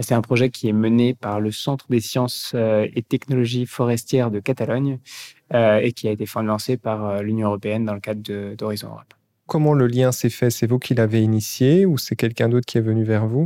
C'est 0.00 0.14
un 0.14 0.22
projet 0.22 0.50
qui 0.50 0.68
est 0.68 0.72
mené 0.72 1.14
par 1.14 1.40
le 1.40 1.50
Centre 1.50 1.86
des 1.90 2.00
sciences 2.00 2.52
euh, 2.54 2.86
et 2.94 3.02
technologies 3.02 3.66
forestières 3.66 4.30
de 4.30 4.38
Catalogne 4.38 5.00
et 5.54 5.92
qui 5.92 6.08
a 6.08 6.12
été 6.12 6.24
financé 6.24 6.78
par 6.78 7.22
l'Union 7.22 7.48
européenne 7.48 7.84
dans 7.84 7.92
le 7.92 8.00
cadre 8.00 8.54
d'Horizon 8.54 8.88
Europe. 8.88 9.12
Comment 9.52 9.74
le 9.74 9.86
lien 9.86 10.12
s'est 10.12 10.30
fait? 10.30 10.48
C'est 10.48 10.66
vous 10.66 10.78
qui 10.78 10.94
l'avez 10.94 11.20
initié 11.20 11.84
ou 11.84 11.98
c'est 11.98 12.16
quelqu'un 12.16 12.48
d'autre 12.48 12.64
qui 12.64 12.78
est 12.78 12.80
venu 12.80 13.04
vers 13.04 13.26
vous? 13.26 13.44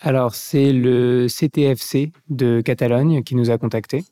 Alors, 0.00 0.34
c'est 0.34 0.72
le 0.72 1.26
CTFC 1.28 2.10
de 2.30 2.62
Catalogne 2.62 3.22
qui 3.22 3.34
nous 3.34 3.50
a 3.50 3.58
contactés. 3.58 4.02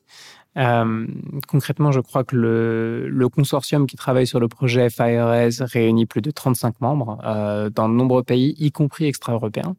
Euh, 0.58 1.06
concrètement, 1.48 1.92
je 1.92 2.00
crois 2.00 2.24
que 2.24 2.36
le, 2.36 3.28
consortium 3.30 3.86
qui 3.86 3.96
travaille 3.96 4.26
sur 4.26 4.38
le 4.38 4.48
projet 4.48 4.90
FIRES 4.90 5.62
réunit 5.62 6.04
plus 6.04 6.20
de 6.20 6.30
35 6.30 6.82
membres 6.82 7.18
euh, 7.24 7.70
dans 7.70 7.88
de 7.88 7.94
nombreux 7.94 8.22
pays, 8.22 8.54
y 8.58 8.70
compris 8.70 9.06
extra-européens. 9.06 9.76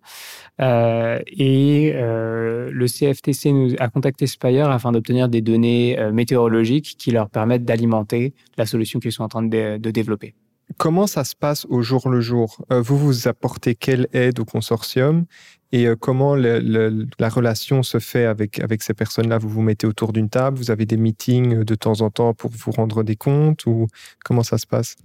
Euh, 0.62 1.20
et 1.28 1.94
le 1.94 2.86
CFTC 2.88 3.52
nous 3.52 3.76
a 3.78 3.88
contacté 3.90 4.26
Spire 4.26 4.72
afin 4.72 4.92
d'obtenir 4.92 5.30
des 5.30 5.42
données 5.42 5.96
météorologiques 6.12 6.96
qui 6.98 7.12
leur 7.12 7.30
permettent 7.30 7.66
d'alimenter 7.66 8.34
la 8.58 8.66
solution 8.66 9.00
qu'ils 9.00 9.12
sont 9.12 9.24
en 9.24 9.30
train 9.30 9.44
de 9.44 9.78
développer. 9.92 10.34
Comment 10.78 11.08
ça 11.08 11.24
se 11.24 11.36
passe 11.36 11.66
au 11.70 11.82
jour 11.82 12.10
le 12.10 12.20
jour? 12.20 12.66
Euh, 12.72 12.82
Vous 12.82 12.98
vous 12.98 13.28
apportez 13.28 13.76
quelle 13.76 14.08
aide 14.14 14.40
au 14.40 14.46
consortium? 14.46 15.26
Et 15.72 15.88
euh, 15.88 15.96
comment 15.96 16.36
la 16.36 17.30
relation 17.30 17.82
se 17.84 18.00
fait 18.00 18.26
avec, 18.26 18.60
avec 18.60 18.84
ces 18.84 18.94
personnes-là? 18.94 19.38
Vous 19.38 19.50
vous 19.50 19.62
mettez 19.62 19.88
autour 19.88 20.14
d'une 20.14 20.30
table, 20.30 20.58
vous 20.58 20.72
avez 20.72 20.86
des 20.86 20.98
meetings 20.98 21.64
de 21.64 21.76
temps 21.76 22.02
en 22.02 22.10
temps 22.10 22.34
pour 22.34 22.52
vous 22.52 22.72
rendre 22.72 23.04
des 23.04 23.16
comptes 23.16 23.66
ou 23.66 23.88
comment 24.24 24.44
ça 24.44 24.58
se 24.58 24.68
passe? 24.68 24.96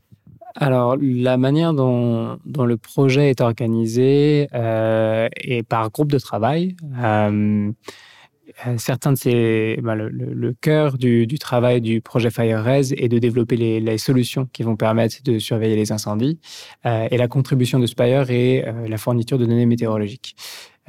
Alors, 0.57 0.97
la 1.01 1.37
manière 1.37 1.73
dont, 1.75 2.39
le 2.45 2.77
projet 2.77 3.31
est 3.31 3.41
organisé 3.41 4.49
euh, 4.55 5.29
est 5.37 5.63
par 5.63 5.91
groupe 5.91 6.11
de 6.11 6.19
travail. 6.19 6.77
Euh, 6.99 7.71
certains 8.77 9.13
de 9.13 9.17
ces, 9.17 9.79
ben, 9.83 9.95
le, 9.95 10.09
le, 10.09 10.53
cœur 10.53 10.99
du, 10.99 11.27
travail 11.39 11.81
du 11.81 12.01
projet 12.01 12.31
FireRes 12.31 12.93
est 12.97 13.09
de 13.09 13.19
développer 13.19 13.57
les, 13.57 13.99
solutions 13.99 14.49
qui 14.53 14.63
vont 14.63 14.77
permettre 14.77 15.23
de 15.25 15.39
surveiller 15.39 15.77
les 15.77 15.93
incendies. 15.93 16.39
Euh, 16.87 17.09
et 17.11 17.17
la 17.17 17.29
contribution 17.29 17.79
de 17.79 17.87
Spire 17.87 18.31
est 18.31 18.67
euh, 18.67 18.89
la 18.89 18.99
fourniture 18.99 19.39
de 19.39 19.47
données 19.47 19.67
météorologiques. 19.67 20.37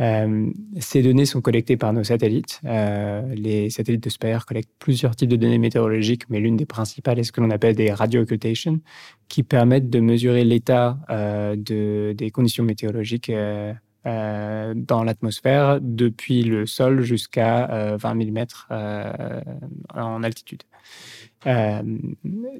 Euh, 0.01 0.49
ces 0.79 1.03
données 1.03 1.25
sont 1.25 1.41
collectées 1.41 1.77
par 1.77 1.93
nos 1.93 2.03
satellites. 2.03 2.59
Euh, 2.65 3.21
les 3.35 3.69
satellites 3.69 4.03
de 4.03 4.09
Spire 4.09 4.45
collectent 4.45 4.71
plusieurs 4.79 5.15
types 5.15 5.29
de 5.29 5.35
données 5.35 5.59
météorologiques, 5.59 6.23
mais 6.29 6.39
l'une 6.39 6.55
des 6.55 6.65
principales 6.65 7.19
est 7.19 7.23
ce 7.23 7.31
que 7.31 7.41
l'on 7.41 7.51
appelle 7.51 7.75
des 7.75 7.91
radio 7.91 8.21
occultation, 8.21 8.79
qui 9.27 9.43
permettent 9.43 9.89
de 9.89 9.99
mesurer 9.99 10.43
l'état 10.43 10.97
euh, 11.09 11.55
de, 11.55 12.13
des 12.17 12.31
conditions 12.31 12.63
météorologiques 12.63 13.31
euh, 14.07 14.73
dans 14.75 15.03
l'atmosphère 15.03 15.79
depuis 15.81 16.43
le 16.43 16.65
sol 16.65 17.01
jusqu'à 17.01 17.69
euh, 17.69 17.97
20 17.97 18.17
000 18.17 18.31
mètres 18.31 18.67
en 19.93 20.23
altitude. 20.23 20.63
Euh, 21.47 21.81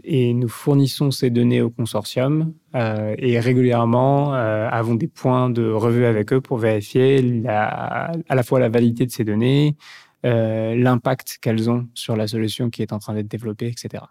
et 0.04 0.34
nous 0.34 0.48
fournissons 0.48 1.12
ces 1.12 1.30
données 1.30 1.62
au 1.62 1.70
consortium 1.70 2.54
euh, 2.76 3.16
et 3.20 3.40
régulièrement 3.40 4.34
avons 4.34 4.96
des 4.96 5.08
points 5.08 5.52
de 5.52 5.70
revue 5.70 6.06
avec 6.06 6.34
eux 6.34 6.42
pour 6.42 6.58
vérifier 6.58 7.44
à 7.48 8.12
la 8.30 8.44
fois 8.44 8.60
la 8.60 8.70
validité 8.70 9.06
de 9.06 9.12
ces 9.12 9.24
données, 9.24 9.76
euh, 10.24 10.76
l'impact 10.76 11.40
qu'elles 11.42 11.70
ont 11.70 11.88
sur 11.96 12.16
la 12.16 12.28
solution 12.28 12.70
qui 12.70 12.84
est 12.84 12.94
en 12.94 13.00
train 13.00 13.16
d'être 13.16 13.28
développée, 13.28 13.68
etc. 13.68 14.04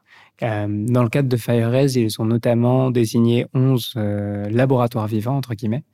Euh, 0.43 0.67
dans 0.69 1.05
le 1.05 1.09
cadre 1.09 1.29
de 1.29 1.37
FireRes, 1.37 1.97
ils 1.97 2.21
ont 2.21 2.25
notamment 2.25 2.91
désigné 2.91 3.47
11 3.55 3.95
euh, 3.97 4.51
laboratoires 4.51 5.07
vivants, 5.07 5.37
entre 5.37 5.55
guillemets, 5.55 5.85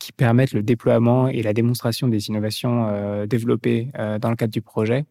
qui 0.00 0.10
permettent 0.10 0.52
le 0.52 0.62
déploiement 0.62 1.28
et 1.28 1.42
la 1.42 1.52
démonstration 1.52 2.08
des 2.08 2.28
innovations 2.28 3.24
développées 3.26 3.92
dans 3.94 4.28
le 4.28 4.34
cadre 4.34 4.52
du 4.52 4.60
projet. 4.60 5.04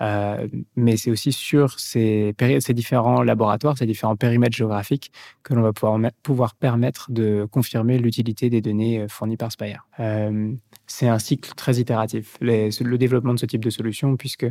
mais 0.00 0.96
c'est 0.96 1.10
aussi 1.10 1.30
sur 1.30 1.78
ces, 1.78 2.34
ces, 2.60 2.72
différents 2.72 3.22
laboratoires, 3.22 3.76
ces 3.76 3.84
différents 3.84 4.16
périmètres 4.16 4.56
géographiques 4.56 5.12
que 5.42 5.52
l'on 5.52 5.60
va 5.60 5.74
pouvoir, 5.74 6.00
pouvoir 6.22 6.54
permettre 6.54 7.12
de 7.12 7.46
confirmer 7.50 7.98
l'utilité 7.98 8.48
des 8.48 8.62
données 8.62 9.04
fournies 9.10 9.36
par 9.36 9.52
Spire 9.52 9.86
c'est 10.86 11.08
un 11.08 11.18
cycle 11.18 11.52
très 11.54 11.76
itératif, 11.76 12.36
le 12.40 12.96
développement 12.96 13.34
de 13.34 13.38
ce 13.38 13.46
type 13.46 13.64
de 13.64 13.70
solution, 13.70 14.16
puisque 14.16 14.46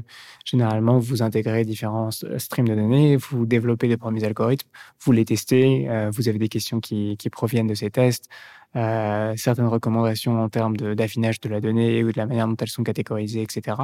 généralement, 0.46 0.98
vous 0.98 1.22
intégrez 1.22 1.64
différents 1.64 2.10
streams 2.12 2.68
de 2.68 2.76
données, 2.76 3.18
vous 3.18 3.46
développez 3.46 3.88
des 3.88 3.98
premiers 3.98 4.24
algorithmes, 4.24 4.68
vous 5.04 5.12
les 5.12 5.26
testez, 5.26 5.88
euh, 5.90 6.10
vous 6.12 6.28
avez 6.30 6.40
des 6.40 6.50
questions 6.50 6.80
qui, 6.80 7.18
proviennent 7.32 7.68
de 7.68 7.76
ces 7.76 7.90
tests, 7.90 8.30
euh, 8.76 9.34
certaines 9.38 9.68
recommandations 9.68 10.42
en 10.42 10.50
termes 10.50 10.76
d'affinage 10.76 11.40
de, 11.40 11.50
la 11.50 11.62
donnée 11.62 12.04
ou 12.04 12.12
de 12.12 12.18
la 12.18 12.26
manière 12.26 12.48
dont 12.48 12.56
elles 12.60 12.68
sont 12.68 12.84
catégorisées, 12.84 13.44
etc. 13.44 13.78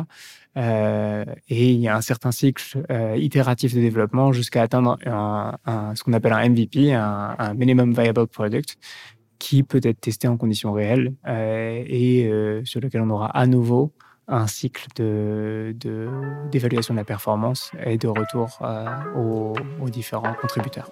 Euh, 0.58 1.26
et 1.48 1.72
il 1.72 1.80
y 1.80 1.88
a 1.88 1.96
un 1.96 2.02
certain 2.02 2.32
cycle 2.32 2.84
itératif 3.16 3.76
de 3.76 3.80
développement 3.80 4.32
jusqu'à 4.32 4.64
atteindre 4.64 4.98
ce 5.96 6.04
qu'on 6.04 6.14
appelle 6.14 6.34
un 6.34 6.50
MVP, 6.50 6.94
un 6.94 7.54
Minimum 7.54 7.94
Viable 7.94 8.28
Product, 8.28 8.78
qui 9.40 9.64
peut 9.64 9.82
être 9.84 10.02
testé 10.02 10.28
en 10.28 10.38
conditions 10.38 10.74
réelles 10.74 11.14
euh, 11.28 11.84
et 11.88 12.28
euh, 12.28 12.64
sur 12.66 12.82
lequel 12.82 13.02
on 13.02 13.10
aura 13.10 13.28
à 13.28 13.48
nouveau 13.48 13.94
un 14.28 14.46
cycle 14.46 14.86
d'évaluation 14.96 16.94
de, 16.94 16.98
de, 16.98 17.02
la 17.02 17.06
performance 17.06 17.72
et 17.84 17.98
de 17.98 18.08
retour 18.08 18.60
euh, 18.62 18.86
aux, 19.16 19.90
différents 19.90 20.36
contributeurs. 20.40 20.92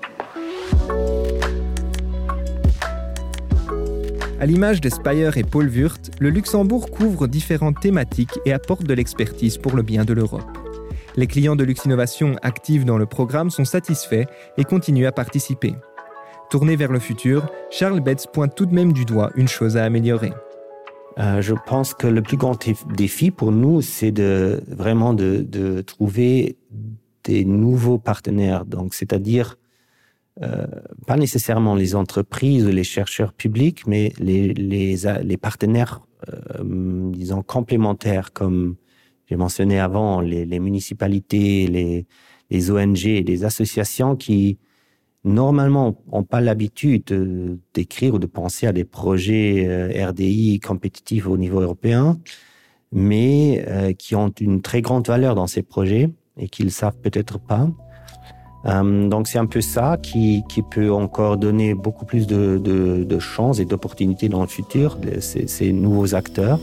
À 4.40 4.46
l'image 4.46 4.82
de 4.82 4.90
Spire 4.90 5.38
et 5.38 5.44
Paul 5.44 5.68
Wurt, 5.68 6.12
le 6.20 6.30
Luxembourg 6.30 6.90
couvre 6.90 7.28
différentes 7.28 7.80
thématiques 7.80 8.40
et 8.46 8.54
apporte 8.54 8.84
de 8.84 8.94
l'expertise 8.94 9.58
pour 9.58 9.76
le 9.76 9.84
bien 9.84 10.04
de 10.04 10.14
l'Europe. 10.14 10.46
Les 11.16 11.28
clients 11.28 11.56
de 11.56 11.64
Luxinnovation 11.64 12.36
actifs 12.44 12.86
dans 12.86 13.00
le 13.00 13.08
programme 13.08 13.50
sont 13.50 13.66
satisfaits 13.66 14.26
et 14.58 14.64
continuent 14.64 15.08
à 15.08 15.12
participer. 15.12 15.74
Tourné 16.50 16.78
vers 16.78 16.94
le 16.94 17.00
futur, 17.00 17.50
Charles 17.70 18.00
Betts 18.00 18.28
pointe 18.32 18.56
tout 18.56 18.66
de 18.66 18.74
même 18.74 18.94
du 18.94 19.04
doigt 19.04 19.32
une 19.36 19.50
chose 19.50 19.76
à 19.76 19.84
améliorer. 19.84 20.32
Euh, 21.20 21.42
je 21.42 21.54
pense 21.66 21.94
que 21.94 22.08
le 22.08 22.22
plus 22.22 22.38
grand 22.38 22.58
défi 22.96 23.32
pour 23.32 23.52
nous, 23.52 23.82
c'est 23.82 24.14
de 24.14 24.62
vraiment 24.68 25.14
de, 25.14 25.82
trouver 25.82 26.58
des 27.26 27.44
nouveaux 27.44 27.98
partenaires. 27.98 28.64
Donc, 28.64 28.94
c'est-à-dire 28.94 29.58
euh, 30.42 30.68
pas 31.06 31.18
nécessairement 31.18 31.76
les 31.76 31.96
entreprises 31.96 32.66
ou 32.66 32.70
les 32.70 32.86
chercheurs 32.86 33.34
publics, 33.34 33.86
mais 33.86 34.14
les, 34.18 35.38
partenaires, 35.42 36.00
euh, 36.30 36.64
disons, 37.12 37.42
complémentaires, 37.42 38.32
comme 38.32 38.76
j'ai 39.26 39.36
mentionné 39.36 39.82
avant, 39.82 40.22
les, 40.22 40.60
municipalités, 40.60 41.68
les, 42.50 42.72
ONG 42.72 43.04
les 43.04 43.44
associations 43.44 44.16
qui, 44.16 44.60
normalement, 45.28 45.96
n'ont 46.12 46.24
pas 46.24 46.42
l'habitude 46.42 47.60
d'écrire 47.74 48.16
ou 48.16 48.20
de 48.20 48.26
penser 48.26 48.66
à 48.66 48.72
des 48.72 48.86
projets 48.86 49.66
euh, 49.68 50.08
RDI 50.10 50.60
compétitifs 50.60 51.28
au 51.28 51.38
niveau 51.38 51.60
européen, 51.62 52.18
mais 52.92 53.63
euh, 53.68 53.94
qui 53.94 54.16
ont 54.16 54.30
une 54.40 54.62
très 54.62 54.82
grande 54.82 55.08
valeur 55.08 55.36
dans 55.36 55.48
ces 55.48 55.62
projets 55.62 56.10
et 56.38 56.48
qu'ils 56.48 56.72
savent 56.72 56.98
peut-être 56.98 57.40
pas. 57.40 57.70
Euh, 58.66 59.08
donc 59.08 59.28
c'est 59.28 59.38
un 59.38 59.46
peu 59.46 59.62
ça 59.62 59.98
qui, 60.02 60.44
qui, 60.50 60.62
peut 60.62 60.92
encore 60.92 61.38
donner 61.38 61.74
beaucoup 61.74 62.06
plus 62.06 62.26
de, 62.26 62.58
de, 62.58 63.04
de 63.04 63.20
chances 63.20 63.60
et 63.60 63.66
d'opportunités 63.66 64.30
dans 64.30 64.42
le 64.42 64.48
futur, 64.48 64.98
ces, 65.20 65.48
ces 65.48 65.72
nouveaux 65.72 66.16
acteurs. 66.16 66.60